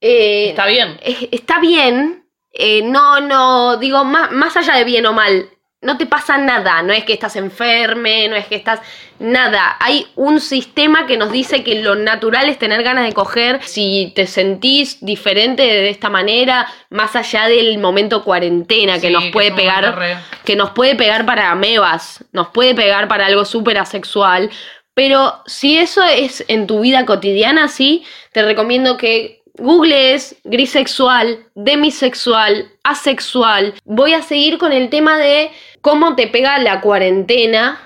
eh, 0.01 0.51
Está 0.51 0.66
bien. 0.66 0.99
es- 1.03 1.29
está 1.31 1.61
bien. 1.61 2.20
eh, 2.57 2.83
no, 2.83 3.20
no, 3.20 3.77
digo, 3.79 4.05
más, 4.05 4.31
más 4.31 4.57
allá 4.57 4.75
de 4.75 4.85
bien 4.85 5.07
o 5.07 5.12
mal, 5.12 5.51
no 5.85 5.97
te 5.99 6.07
pasa 6.07 6.37
nada. 6.38 6.83
No 6.83 6.92
es 6.92 7.05
que 7.05 7.12
estás 7.12 7.37
enferme, 7.37 8.27
no 8.29 8.35
es 8.37 8.47
que 8.47 8.57
estás. 8.57 8.81
Nada. 9.20 9.77
Hay 9.79 10.07
un 10.16 10.40
sistema 10.40 11.07
que 11.07 11.16
nos 11.16 11.31
dice 11.31 11.62
que 11.62 11.77
lo 11.83 11.94
natural 11.94 12.49
es 12.49 12.59
tener 12.59 12.83
ganas 12.83 13.05
de 13.07 13.12
coger. 13.12 13.61
Si 13.62 14.12
te 14.16 14.27
sentís 14.27 14.99
diferente 15.05 15.62
de 15.62 15.88
esta 15.90 16.11
manera, 16.11 16.66
más 16.90 17.14
allá 17.14 17.47
del 17.47 17.79
momento 17.79 18.25
cuarentena 18.25 18.94
que 18.94 19.07
Sí, 19.07 19.12
nos 19.12 19.25
puede 19.27 19.53
pegar. 19.53 19.97
re- 19.97 20.16
Que 20.44 20.57
nos 20.57 20.70
puede 20.70 20.97
pegar 20.97 21.25
para 21.25 21.51
amebas, 21.53 22.25
nos 22.33 22.49
puede 22.49 22.75
pegar 22.75 23.07
para 23.07 23.27
algo 23.27 23.44
súper 23.44 23.79
asexual. 23.79 24.51
Pero 24.94 25.42
si 25.47 25.79
eso 25.79 26.03
es 26.05 26.44
en 26.49 26.66
tu 26.66 26.81
vida 26.81 27.05
cotidiana, 27.07 27.68
sí, 27.68 28.05
te 28.33 28.42
recomiendo 28.42 28.97
que 28.97 29.42
googlees 29.57 30.37
grisexual, 30.45 31.47
demisexual, 31.55 32.71
asexual. 32.83 33.75
Voy 33.85 34.12
a 34.14 34.23
seguir 34.23 34.59
con 34.59 34.73
el 34.73 34.90
tema 34.90 35.19
de 35.19 35.51
cómo 35.81 36.17
te 36.17 36.27
pega 36.27 36.59
la 36.59 36.81
cuarentena 36.81 37.81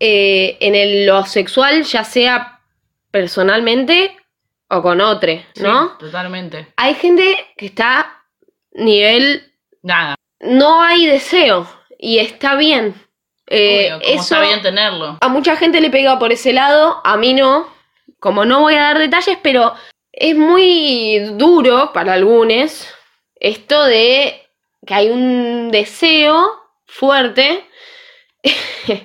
eh, 0.00 0.56
en 0.60 0.74
el- 0.74 1.06
lo 1.06 1.24
sexual, 1.26 1.84
ya 1.84 2.02
sea 2.02 2.60
personalmente 3.12 4.16
o 4.68 4.82
con 4.82 5.00
otro, 5.00 5.30
Sí, 5.54 5.62
¿no? 5.62 5.90
totalmente. 5.98 6.66
Hay 6.76 6.94
gente 6.94 7.36
que 7.56 7.66
está 7.66 8.20
nivel 8.72 9.52
Nada. 9.82 10.16
no 10.40 10.82
hay 10.82 11.06
deseo 11.06 11.68
y 11.98 12.18
está 12.18 12.56
bien. 12.56 12.94
Eh, 13.46 13.92
Obvio, 13.92 14.06
eso 14.08 14.22
está 14.22 14.40
bien 14.40 14.62
tenerlo. 14.62 15.18
a 15.20 15.28
mucha 15.28 15.56
gente 15.56 15.80
le 15.80 15.90
pega 15.90 16.18
por 16.18 16.32
ese 16.32 16.52
lado, 16.52 17.00
a 17.04 17.16
mí 17.16 17.34
no. 17.34 17.70
Como 18.18 18.44
no 18.44 18.60
voy 18.60 18.74
a 18.74 18.82
dar 18.82 18.98
detalles, 18.98 19.36
pero 19.42 19.74
es 20.12 20.36
muy 20.36 21.18
duro 21.34 21.92
para 21.92 22.12
algunos 22.14 22.86
esto 23.36 23.82
de 23.84 24.40
que 24.86 24.94
hay 24.94 25.08
un 25.10 25.70
deseo 25.70 26.50
fuerte 26.86 27.64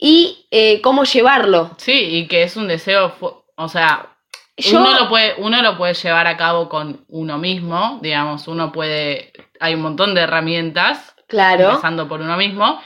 y 0.00 0.46
eh, 0.50 0.80
cómo 0.80 1.04
llevarlo. 1.04 1.70
Sí, 1.78 1.92
y 1.92 2.28
que 2.28 2.42
es 2.42 2.56
un 2.56 2.68
deseo, 2.68 3.14
o 3.56 3.68
sea, 3.68 4.16
Yo- 4.56 4.80
uno 4.80 4.94
lo 4.98 5.08
puede, 5.08 5.34
uno 5.38 5.62
lo 5.62 5.76
puede 5.76 5.94
llevar 5.94 6.26
a 6.26 6.36
cabo 6.36 6.68
con 6.68 7.04
uno 7.08 7.38
mismo, 7.38 7.98
digamos, 8.02 8.48
uno 8.48 8.72
puede, 8.72 9.32
hay 9.60 9.74
un 9.74 9.82
montón 9.82 10.14
de 10.14 10.22
herramientas, 10.22 11.14
Claro, 11.26 11.68
empezando 11.70 12.08
por 12.08 12.20
uno 12.20 12.36
mismo, 12.36 12.80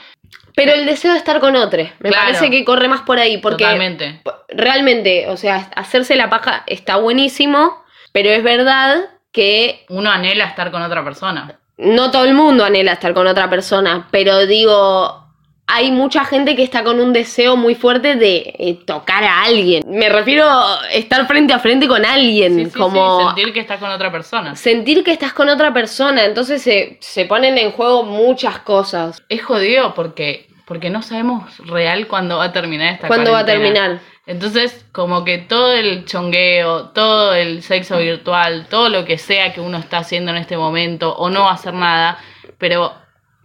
pero 0.55 0.73
el 0.73 0.85
deseo 0.85 1.11
de 1.11 1.17
estar 1.17 1.39
con 1.39 1.55
otro, 1.55 1.83
me 1.99 2.09
Claro. 2.09 2.25
parece 2.27 2.49
que 2.49 2.63
corre 2.65 2.87
más 2.87 3.01
por 3.01 3.19
ahí, 3.19 3.37
porque 3.37 3.63
totalmente. 3.63 4.21
realmente, 4.49 5.27
o 5.29 5.37
sea, 5.37 5.69
hacerse 5.75 6.15
la 6.15 6.29
paja 6.29 6.63
está 6.67 6.95
buenísimo, 6.97 7.83
pero 8.11 8.29
es 8.29 8.43
verdad 8.43 9.05
que 9.31 9.85
Uno 9.89 10.09
anhela 10.09 10.45
estar 10.45 10.71
con 10.71 10.81
otra 10.81 11.03
persona. 11.03 11.59
no 11.77 12.09
todo 12.11 12.23
el 12.23 12.33
mundo 12.33 12.63
anhela 12.63 12.93
estar 12.93 13.13
con 13.13 13.27
otra 13.27 13.49
persona, 13.49 14.07
pero 14.11 14.45
digo, 14.45 15.24
hay 15.67 15.91
mucha 15.91 16.25
gente 16.25 16.55
que 16.55 16.63
está 16.63 16.83
con 16.83 16.99
un 16.99 17.11
deseo 17.11 17.55
muy 17.55 17.73
fuerte 17.75 18.15
de 18.15 18.53
eh, 18.59 18.79
tocar 18.85 19.23
a 19.23 19.43
alguien. 19.43 19.83
Me 19.87 20.09
refiero 20.09 20.47
a 20.47 20.87
estar 20.91 21.25
frente 21.27 21.53
a 21.53 21.59
frente 21.59 21.87
con 21.87 22.05
alguien, 22.05 22.55
Sí, 22.55 22.65
sí, 22.65 22.77
como 22.77 23.19
sí, 23.19 23.25
sentir 23.27 23.53
que 23.53 23.59
estás 23.61 23.79
con 23.79 23.89
otra 23.89 24.11
persona. 24.11 24.55
sentir 24.55 25.03
que 25.03 25.11
estás 25.11 25.33
con 25.33 25.49
otra 25.49 25.73
persona, 25.73 26.25
entonces 26.25 26.61
se, 26.61 26.97
se 27.01 27.25
ponen 27.25 27.57
en 27.57 27.71
juego 27.71 28.03
muchas 28.03 28.59
cosas. 28.59 29.23
Es 29.27 29.43
jodido 29.43 29.95
porque, 29.95 30.47
porque 30.65 30.89
no 30.89 31.01
sabemos 31.01 31.57
real 31.65 32.07
cuándo 32.07 32.37
va 32.37 32.45
a 32.45 32.53
terminar 32.53 32.93
esta 32.93 33.07
¿Cuándo 33.07 33.31
va 33.31 33.39
a 33.39 33.45
terminar? 33.45 33.99
Entonces, 34.27 34.85
como 34.91 35.23
que 35.23 35.37
todo 35.37 35.73
el 35.73 36.05
chongueo, 36.05 36.89
todo 36.89 37.33
el 37.33 37.61
sexo 37.61 37.97
virtual, 37.99 38.67
todo 38.69 38.89
lo 38.89 39.05
que 39.05 39.17
sea 39.19 39.53
que 39.53 39.61
uno 39.61 39.77
está 39.77 39.99
haciendo 39.99 40.31
en 40.31 40.37
este 40.37 40.57
momento 40.57 41.15
o 41.15 41.29
no 41.29 41.41
va 41.41 41.51
a 41.51 41.53
hacer 41.53 41.73
nada, 41.73 42.17
pero 42.57 42.93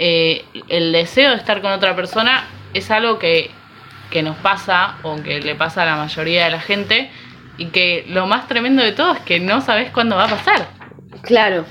eh, 0.02 0.46
el 0.68 0.92
deseo 0.92 1.30
de 1.30 1.36
estar 1.36 1.60
con 1.60 1.72
otra 1.72 1.94
persona 1.94 2.48
es 2.72 2.90
algo 2.90 3.18
que, 3.18 3.50
que 4.10 4.22
nos 4.22 4.34
pasa 4.38 4.96
o 5.02 5.22
que 5.22 5.40
le 5.40 5.54
pasa 5.54 5.82
a 5.82 5.84
la 5.84 5.96
mayoría 5.96 6.46
de 6.46 6.50
la 6.52 6.60
gente 6.60 7.10
y 7.58 7.66
que 7.66 8.06
lo 8.08 8.26
más 8.26 8.48
tremendo 8.48 8.82
de 8.82 8.92
todo 8.92 9.12
es 9.12 9.20
que 9.20 9.40
no 9.40 9.60
sabes 9.60 9.90
cuándo 9.90 10.16
va 10.16 10.24
a 10.24 10.28
pasar. 10.28 10.68
Claro. 11.20 11.66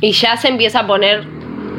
Y 0.00 0.10
ya 0.10 0.36
se 0.36 0.48
empieza 0.48 0.80
a 0.80 0.86
poner 0.88 1.24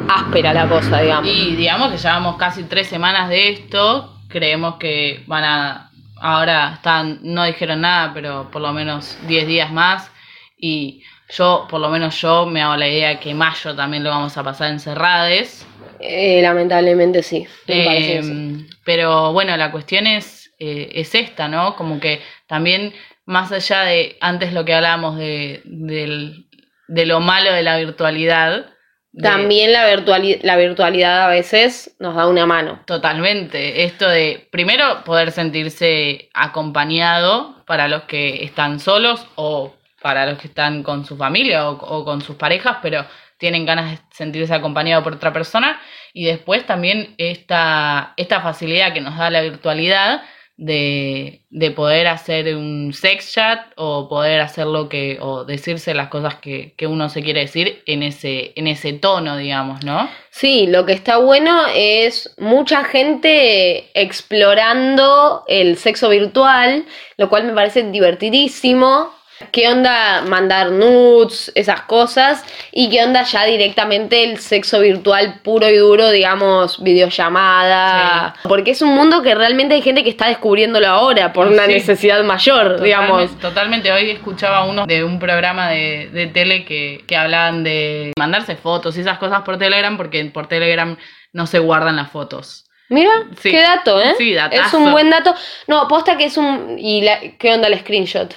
áspera 0.08 0.54
la 0.54 0.66
cosa, 0.66 1.02
digamos. 1.02 1.30
Y 1.30 1.54
digamos 1.54 1.92
que 1.92 1.98
llevamos 1.98 2.36
casi 2.38 2.64
tres 2.64 2.86
semanas 2.86 3.28
de 3.28 3.50
esto, 3.50 4.18
creemos 4.28 4.76
que 4.76 5.22
van 5.26 5.44
a, 5.44 5.90
ahora 6.18 6.72
están, 6.76 7.18
no 7.22 7.44
dijeron 7.44 7.82
nada, 7.82 8.12
pero 8.14 8.50
por 8.50 8.62
lo 8.62 8.72
menos 8.72 9.18
10 9.26 9.46
días 9.46 9.70
más 9.70 10.10
y 10.58 11.02
yo, 11.30 11.66
por 11.68 11.80
lo 11.80 11.88
menos 11.90 12.20
yo 12.20 12.46
me 12.46 12.62
hago 12.62 12.76
la 12.76 12.88
idea 12.88 13.20
que 13.20 13.34
mayo 13.34 13.74
también 13.74 14.04
lo 14.04 14.10
vamos 14.10 14.36
a 14.36 14.42
pasar 14.44 14.70
encerrades. 14.70 15.66
Eh, 16.00 16.40
lamentablemente 16.42 17.22
sí. 17.22 17.46
Eh, 17.66 18.20
sí. 18.22 18.66
pero 18.84 19.32
bueno, 19.32 19.56
la 19.56 19.70
cuestión 19.72 20.06
es, 20.06 20.52
eh, 20.58 20.90
es 20.94 21.14
esta, 21.14 21.48
¿no? 21.48 21.74
Como 21.76 21.98
que 22.00 22.20
también, 22.46 22.92
más 23.26 23.50
allá 23.52 23.82
de 23.82 24.16
antes 24.20 24.52
lo 24.52 24.64
que 24.64 24.74
hablábamos 24.74 25.18
de, 25.18 25.60
de 25.64 27.06
lo 27.06 27.20
malo 27.20 27.52
de 27.52 27.62
la 27.62 27.76
virtualidad. 27.78 28.66
de- 29.10 29.22
También 29.22 29.72
la, 29.72 29.86
virtuali- 29.92 30.38
la 30.42 30.56
virtualidad 30.56 31.22
a 31.26 31.28
veces 31.28 31.96
nos 31.98 32.14
da 32.14 32.28
una 32.28 32.46
mano. 32.46 32.80
Totalmente. 32.86 33.82
Esto 33.84 34.08
de, 34.08 34.46
primero, 34.52 35.02
poder 35.04 35.32
sentirse 35.32 36.30
acompañado 36.32 37.64
para 37.66 37.88
los 37.88 38.02
que 38.04 38.44
están 38.44 38.78
solos 38.80 39.26
o 39.34 39.74
para 40.00 40.26
los 40.26 40.38
que 40.38 40.48
están 40.48 40.82
con 40.82 41.04
su 41.04 41.16
familia 41.16 41.68
o, 41.68 42.04
con 42.04 42.20
sus 42.22 42.36
parejas, 42.36 42.78
pero 42.82 43.04
tienen 43.38 43.66
ganas 43.66 43.90
de 43.90 43.98
sentirse 44.10 44.54
acompañado 44.54 45.02
por 45.02 45.14
otra 45.14 45.32
persona. 45.32 45.80
Y 46.12 46.24
después 46.24 46.66
también 46.66 47.14
esta, 47.18 48.14
esta 48.16 48.40
facilidad 48.40 48.92
que 48.92 49.00
nos 49.00 49.16
da 49.16 49.30
la 49.30 49.42
virtualidad 49.42 50.22
de, 50.58 51.42
de 51.50 51.70
poder 51.70 52.08
hacer 52.08 52.56
un 52.56 52.92
sex 52.92 53.32
chat 53.32 53.60
o 53.76 54.08
poder 54.08 54.40
hacer 54.40 54.66
lo 54.66 54.88
que, 54.88 55.18
o 55.20 55.44
decirse 55.44 55.94
las 55.94 56.08
cosas 56.08 56.34
que, 56.36 56.74
que 56.76 56.88
uno 56.88 57.08
se 57.08 57.22
quiere 57.22 57.40
decir 57.40 57.80
en 57.86 58.02
ese, 58.02 58.52
en 58.56 58.66
ese 58.66 58.92
tono, 58.92 59.36
digamos, 59.36 59.84
¿no? 59.84 60.10
Sí, 60.30 60.66
lo 60.66 60.84
que 60.84 60.94
está 60.94 61.18
bueno 61.18 61.62
es 61.74 62.34
mucha 62.38 62.84
gente 62.84 63.88
explorando 63.94 65.44
el 65.46 65.76
sexo 65.76 66.08
virtual, 66.08 66.84
lo 67.16 67.28
cual 67.28 67.44
me 67.44 67.52
parece 67.52 67.84
divertidísimo. 67.84 69.17
¿Qué 69.52 69.68
onda 69.68 70.22
mandar 70.22 70.70
nudes, 70.72 71.52
esas 71.54 71.82
cosas? 71.82 72.44
¿Y 72.72 72.90
qué 72.90 73.04
onda 73.04 73.22
ya 73.22 73.44
directamente 73.44 74.24
el 74.24 74.38
sexo 74.38 74.80
virtual 74.80 75.40
puro 75.44 75.68
y 75.68 75.76
duro, 75.76 76.10
digamos, 76.10 76.82
videollamada? 76.82 78.34
Porque 78.42 78.72
es 78.72 78.82
un 78.82 78.94
mundo 78.94 79.22
que 79.22 79.34
realmente 79.34 79.74
hay 79.74 79.82
gente 79.82 80.02
que 80.02 80.10
está 80.10 80.28
descubriéndolo 80.28 80.88
ahora 80.88 81.32
por 81.32 81.46
una 81.46 81.66
Sí. 81.66 81.72
necesidad 81.74 82.22
mayor, 82.24 82.80
digamos. 82.80 83.38
Totalmente. 83.38 83.92
Hoy 83.92 84.10
escuchaba 84.10 84.64
uno 84.64 84.86
de 84.86 85.04
un 85.04 85.18
programa 85.18 85.68
de, 85.70 86.08
de 86.12 86.26
tele 86.26 86.64
que, 86.64 87.04
que 87.06 87.16
hablaban 87.16 87.62
de 87.64 88.12
mandarse 88.18 88.56
fotos 88.56 88.96
y 88.96 89.00
esas 89.02 89.18
cosas 89.18 89.42
por 89.42 89.58
Telegram, 89.58 89.96
porque 89.96 90.24
por 90.26 90.48
Telegram 90.48 90.96
no 91.32 91.46
se 91.46 91.58
guardan 91.58 91.96
las 91.96 92.10
fotos. 92.10 92.64
Mira, 92.90 93.10
Sí. 93.40 93.50
qué 93.50 93.60
dato, 93.60 94.00
¿eh? 94.00 94.14
Sí, 94.16 94.34
es 94.50 94.72
un 94.74 94.90
buen 94.90 95.10
dato. 95.10 95.34
No, 95.66 95.86
posta 95.88 96.16
que 96.16 96.24
es 96.24 96.36
un... 96.38 96.76
¿Y 96.78 97.02
la- 97.02 97.20
qué 97.38 97.52
onda 97.52 97.68
el 97.68 97.78
screenshot? 97.78 98.34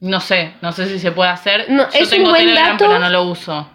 No 0.00 0.20
sé, 0.20 0.52
no 0.60 0.72
sé 0.72 0.86
si 0.86 0.98
se 0.98 1.10
puede 1.12 1.30
hacer. 1.30 1.66
No, 1.68 1.84
Yo 1.84 1.98
es 1.98 2.04
un 2.04 2.10
tengo 2.10 2.30
buen 2.30 2.46
Telegram, 2.46 2.72
dato. 2.72 2.86
pero 2.86 2.98
no 2.98 3.10
lo 3.10 3.22
uso. 3.24 3.68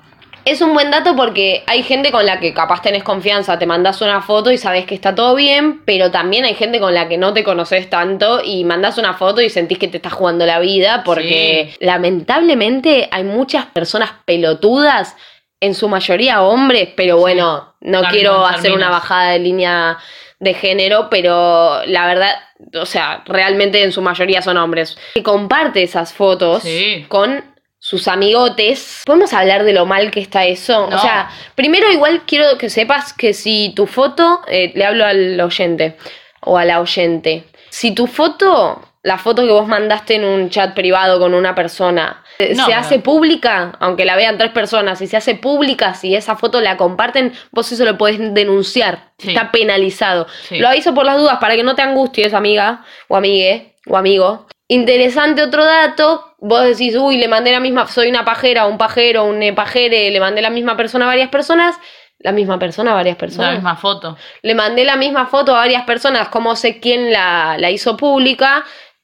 Es 0.46 0.62
un 0.62 0.74
buen 0.74 0.92
dato 0.92 1.16
porque 1.16 1.64
hay 1.68 1.84
gente 1.84 2.12
con 2.12 2.26
la 2.26 2.40
que 2.42 2.54
capaz 2.54 2.82
tenés 2.82 3.04
confianza, 3.04 3.58
te 3.58 3.66
mandás 3.66 4.02
una 4.02 4.22
foto 4.22 4.52
y 4.52 4.58
sabes 4.58 4.86
que 4.86 4.94
está 4.94 5.16
todo 5.16 5.36
bien, 5.36 5.82
pero 5.86 6.12
también 6.12 6.44
hay 6.44 6.54
gente 6.54 6.82
con 6.82 6.94
la 6.94 7.08
que 7.08 7.18
no 7.18 7.34
te 7.34 7.46
conoces 7.46 7.90
tanto 7.90 8.42
y 8.44 8.66
mandás 8.66 8.98
una 8.98 9.14
foto 9.14 9.40
y 9.42 9.50
sentís 9.50 9.78
que 9.78 9.88
te 9.88 9.98
estás 9.98 10.12
jugando 10.12 10.46
la 10.46 10.60
vida 10.60 11.04
porque 11.06 11.74
lamentablemente 11.80 13.08
hay 13.12 13.24
muchas 13.24 13.68
personas 13.68 14.12
pelotudas 14.26 15.16
en 15.62 15.76
su 15.76 15.88
mayoría 15.88 16.42
hombres, 16.42 16.90
pero 16.96 17.18
bueno, 17.18 17.76
no 17.80 18.02
quiero 18.10 18.46
hacer 18.46 18.74
una 18.74 18.90
bajada 18.90 19.32
de 19.32 19.40
línea 19.40 19.98
de 20.42 20.54
género, 20.54 21.08
pero 21.10 21.86
la 21.86 22.06
verdad, 22.06 22.34
o 22.74 22.86
sea, 22.86 23.24
realmente 23.26 23.84
en 23.84 23.92
su 23.92 24.02
mayoría 24.02 24.42
son 24.42 24.58
hombres. 24.58 24.98
Que 25.14 25.24
comparte 25.24 25.84
esas 25.84 26.14
fotos 26.14 26.64
Sí. 26.64 27.06
con 27.10 27.44
sus 27.80 28.08
amigotes. 28.08 29.02
¿Podemos 29.06 29.34
hablar 29.34 29.64
de 29.66 29.74
lo 29.74 29.86
mal 29.86 30.10
que 30.10 30.22
está 30.22 30.46
eso? 30.46 30.88
No. 30.90 30.96
O 30.96 31.00
sea, 31.00 31.30
primero 31.56 31.92
igual 31.92 32.22
quiero 32.26 32.58
que 32.58 32.70
sepas 32.70 33.12
que 33.14 33.34
si 33.34 33.74
tu 33.76 33.88
foto, 33.88 34.42
eh, 34.48 34.72
le 34.76 34.86
hablo 34.86 35.06
al 35.06 35.40
oyente 35.42 35.98
o 36.42 36.58
a 36.58 36.64
la 36.66 36.80
oyente, 36.80 37.44
si 37.70 37.94
tu 37.94 38.08
foto, 38.08 38.82
la 39.04 39.18
foto 39.18 39.44
que 39.44 39.52
vos 39.52 39.68
mandaste 39.68 40.16
en 40.16 40.24
un 40.24 40.50
chat 40.50 40.74
privado 40.74 41.20
con 41.20 41.34
una 41.34 41.54
persona, 41.54 42.24
eh, 42.40 42.54
No, 42.56 42.66
se 42.66 42.74
hace 42.74 43.00
pública, 43.00 43.74
aunque 43.80 44.06
la 44.06 44.16
vean 44.16 44.38
tres 44.38 44.52
personas, 44.52 44.98
si 45.00 45.08
se 45.08 45.18
hace 45.18 45.36
pública, 45.36 45.94
si 45.94 46.16
esa 46.16 46.38
foto 46.38 46.62
la 46.62 46.78
comparten, 46.78 47.34
vos 47.52 47.70
eso 47.72 47.84
lo 47.84 47.98
podés 47.98 48.34
denunciar. 48.34 49.12
Sí. 49.18 49.30
Está 49.30 49.52
penalizado. 49.52 50.26
Sí. 50.48 50.58
Lo 50.58 50.70
aviso 50.70 50.94
por 50.94 51.06
las 51.06 51.18
dudas 51.18 51.38
para 51.40 51.56
que 51.56 51.64
no 51.64 51.76
te 51.76 51.82
angusties, 51.82 52.34
amiga 52.34 52.84
o 53.10 53.18
amigue 53.18 53.76
o 53.88 53.98
amigo. 53.98 54.48
Interesante 54.70 55.44
otro 55.44 55.66
dato, 55.66 56.36
vos 56.40 56.64
decís, 56.64 56.96
uy, 56.96 57.18
le 57.18 57.28
mandé 57.28 57.52
la 57.52 57.60
misma, 57.60 57.86
soy 57.88 58.10
una 58.10 58.24
pajera, 58.24 58.66
un 58.66 58.78
pajero, 58.78 59.26
un 59.26 59.44
eh, 59.44 59.52
pajere, 59.54 60.10
le 60.10 60.20
mandé 60.22 60.42
la 60.42 60.50
misma 60.50 60.78
persona 60.78 61.04
a 61.06 61.10
varias 61.10 61.30
personas, 61.30 61.76
la 62.20 62.32
misma 62.32 62.58
persona 62.58 62.92
a 62.92 62.96
varias 62.96 63.16
La 63.16 63.20
personas. 63.20 63.54
misma 63.56 63.76
foto. 63.76 64.18
Le 64.42 64.56
mandé 64.56 64.86
la 64.86 64.96
misma 64.96 65.26
foto 65.28 65.54
a 65.54 65.60
varias 65.60 65.84
personas, 65.84 66.30
como 66.30 66.56
sé 66.56 66.80
quién 66.80 67.12
la, 67.12 67.58
la 67.60 67.70
hizo 67.70 67.98
pública. 67.98 68.64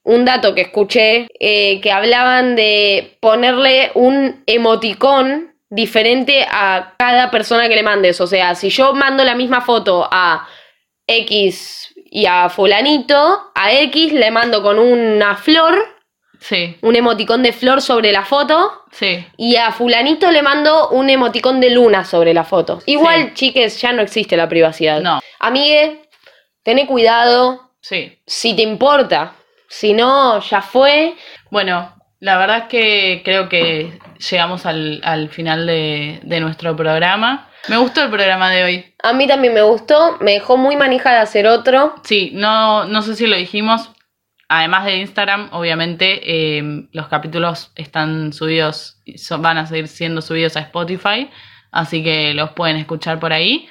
Un 0.10 0.26
dato 0.26 0.56
que 0.56 0.62
escuché, 0.62 1.28
eh, 1.40 1.80
que 1.82 1.92
hablaban 1.92 2.56
de 2.56 3.18
ponerle 3.20 3.92
un 3.94 4.44
emoticón 4.48 5.54
diferente 5.70 6.48
a 6.50 6.96
cada 6.98 7.30
persona 7.30 7.68
que 7.70 7.76
le 7.76 7.84
mandes. 7.84 8.20
O 8.20 8.26
sea, 8.26 8.56
si 8.56 8.70
yo 8.70 8.94
mando 8.94 9.24
la 9.24 9.36
misma 9.36 9.62
foto 9.62 10.08
a 10.12 10.48
X 11.06 11.94
y 12.12 12.26
a 12.26 12.50
fulanito, 12.50 13.52
a 13.54 13.72
X 13.74 14.14
le 14.14 14.32
mando 14.32 14.64
con 14.64 14.80
una 14.80 15.36
flor, 15.36 15.76
Sí, 16.42 16.78
un 16.84 16.96
emoticón 16.96 17.44
de 17.44 17.52
flor 17.52 17.82
sobre 17.82 18.14
la 18.14 18.24
foto, 18.24 18.84
sí. 18.94 19.26
y 19.36 19.58
a 19.58 19.74
fulanito 19.74 20.32
le 20.32 20.42
mando 20.42 20.88
un 20.92 21.10
emoticón 21.10 21.60
de 21.60 21.70
luna 21.70 22.06
sobre 22.06 22.34
la 22.34 22.46
foto. 22.46 22.80
Igual, 22.86 23.34
chiques, 23.34 23.80
ya 23.82 23.92
no 23.92 24.02
existe 24.02 24.38
la 24.38 24.48
privacidad. 24.48 25.02
No. 25.02 25.20
Amigue, 25.40 26.02
tené 26.64 26.88
cuidado 26.88 27.72
Sí. 27.82 28.18
si 28.26 28.56
te 28.56 28.62
importa. 28.62 29.34
Si 29.70 29.94
no, 29.94 30.40
ya 30.42 30.62
fue. 30.62 31.16
Bueno, 31.52 31.96
la 32.20 32.38
verdad 32.38 32.58
es 32.58 32.64
que 32.66 33.22
creo 33.24 33.48
que 33.50 34.00
llegamos 34.30 34.66
al, 34.66 35.00
al 35.04 35.30
final 35.30 35.66
de, 35.68 36.20
de 36.24 36.40
nuestro 36.40 36.76
programa. 36.76 37.50
Me 37.68 37.78
gustó 37.78 38.04
el 38.04 38.10
programa 38.10 38.50
de 38.50 38.64
hoy. 38.64 38.96
A 39.04 39.14
mí 39.14 39.28
también 39.28 39.54
me 39.54 39.62
gustó, 39.62 40.18
me 40.22 40.32
dejó 40.34 40.58
muy 40.58 40.76
manija 40.76 41.12
de 41.12 41.20
hacer 41.20 41.48
otro. 41.48 41.96
Sí, 42.04 42.32
no, 42.34 42.86
no 42.86 43.02
sé 43.02 43.16
si 43.16 43.28
lo 43.28 43.36
dijimos. 43.36 43.92
Además 44.48 44.86
de 44.86 44.98
Instagram, 44.98 45.50
obviamente, 45.52 46.58
eh, 46.58 46.64
los 46.92 47.08
capítulos 47.08 47.72
están 47.76 48.34
subidos, 48.34 49.00
son- 49.18 49.44
van 49.44 49.60
a 49.60 49.68
seguir 49.68 49.88
siendo 49.88 50.22
subidos 50.24 50.58
a 50.58 50.62
Spotify, 50.62 51.30
así 51.72 52.04
que 52.04 52.34
los 52.34 52.52
pueden 52.54 52.78
escuchar 52.78 53.20
por 53.20 53.32
ahí. 53.32 53.70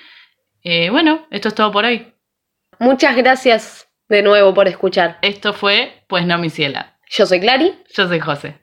Eh, 0.63 0.91
bueno, 0.91 1.27
esto 1.33 1.49
es 1.49 1.55
todo 1.57 1.73
por 1.73 1.85
hoy. 1.85 2.15
Muchas 2.79 3.17
gracias 3.17 3.88
de 4.09 4.23
nuevo 4.23 4.55
por 4.55 4.69
escuchar. 4.69 5.19
Esto 5.23 5.53
fue 5.53 6.03
Pues 6.07 6.25
no, 6.27 6.39
mi 6.39 6.51
ciela. 6.51 6.95
Yo 7.11 7.27
soy 7.27 7.41
Clary. 7.41 7.83
Yo 7.95 8.07
soy 8.09 8.21
José. 8.21 8.59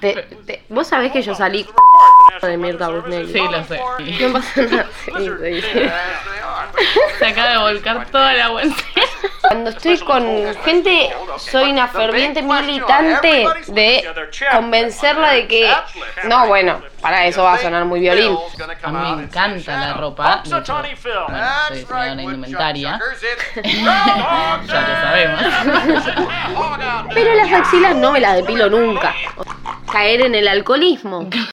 Te- 0.00 0.14
te- 0.46 0.62
Vos 0.68 0.86
sabés 0.88 1.10
que 1.10 1.22
yo 1.22 1.34
salí 1.34 1.66
de 2.42 2.56
Mirta 2.58 2.88
Busnelli. 2.90 3.32
Sí, 3.32 3.38
lo 3.38 3.64
sé. 3.64 3.80
No 4.20 4.32
pasa 4.32 4.62
nada. 4.62 4.86
Sí, 5.04 5.12
sí. 5.62 5.90
Se 7.18 7.26
acaba 7.26 7.50
de 7.52 7.58
volcar 7.72 8.06
toda 8.10 8.34
la 8.34 8.50
vuelta. 8.50 8.76
Cuando 9.40 9.70
estoy 9.70 9.98
con 9.98 10.24
gente, 10.64 11.10
soy 11.38 11.70
una 11.70 11.88
ferviente 11.88 12.42
militante 12.42 13.46
de 13.68 14.04
convencerla 14.52 15.30
de 15.32 15.46
que. 15.46 15.72
No, 16.24 16.46
bueno, 16.46 16.80
para 17.00 17.26
eso 17.26 17.44
va 17.44 17.54
a 17.54 17.58
sonar 17.58 17.84
muy 17.84 18.00
violín. 18.00 18.36
A 18.82 18.90
mí 18.90 19.16
me 19.16 19.22
encanta 19.24 19.76
la 19.76 19.94
ropa. 19.94 20.42
De 20.44 20.58
hecho, 20.58 20.74
bueno, 20.74 20.96
soy 21.68 21.78
diseñadora 21.78 22.14
de 22.16 22.22
indumentaria. 22.22 23.00
ya 23.64 24.62
lo 24.66 24.66
sabemos. 24.66 25.40
Pero 27.14 27.34
las 27.34 27.52
axilas 27.52 27.96
no 27.96 28.12
me 28.12 28.20
las 28.20 28.36
depilo 28.36 28.68
nunca. 28.68 29.14
Caer 29.90 30.22
en 30.22 30.34
el 30.34 30.48
alcoholismo. 30.48 31.28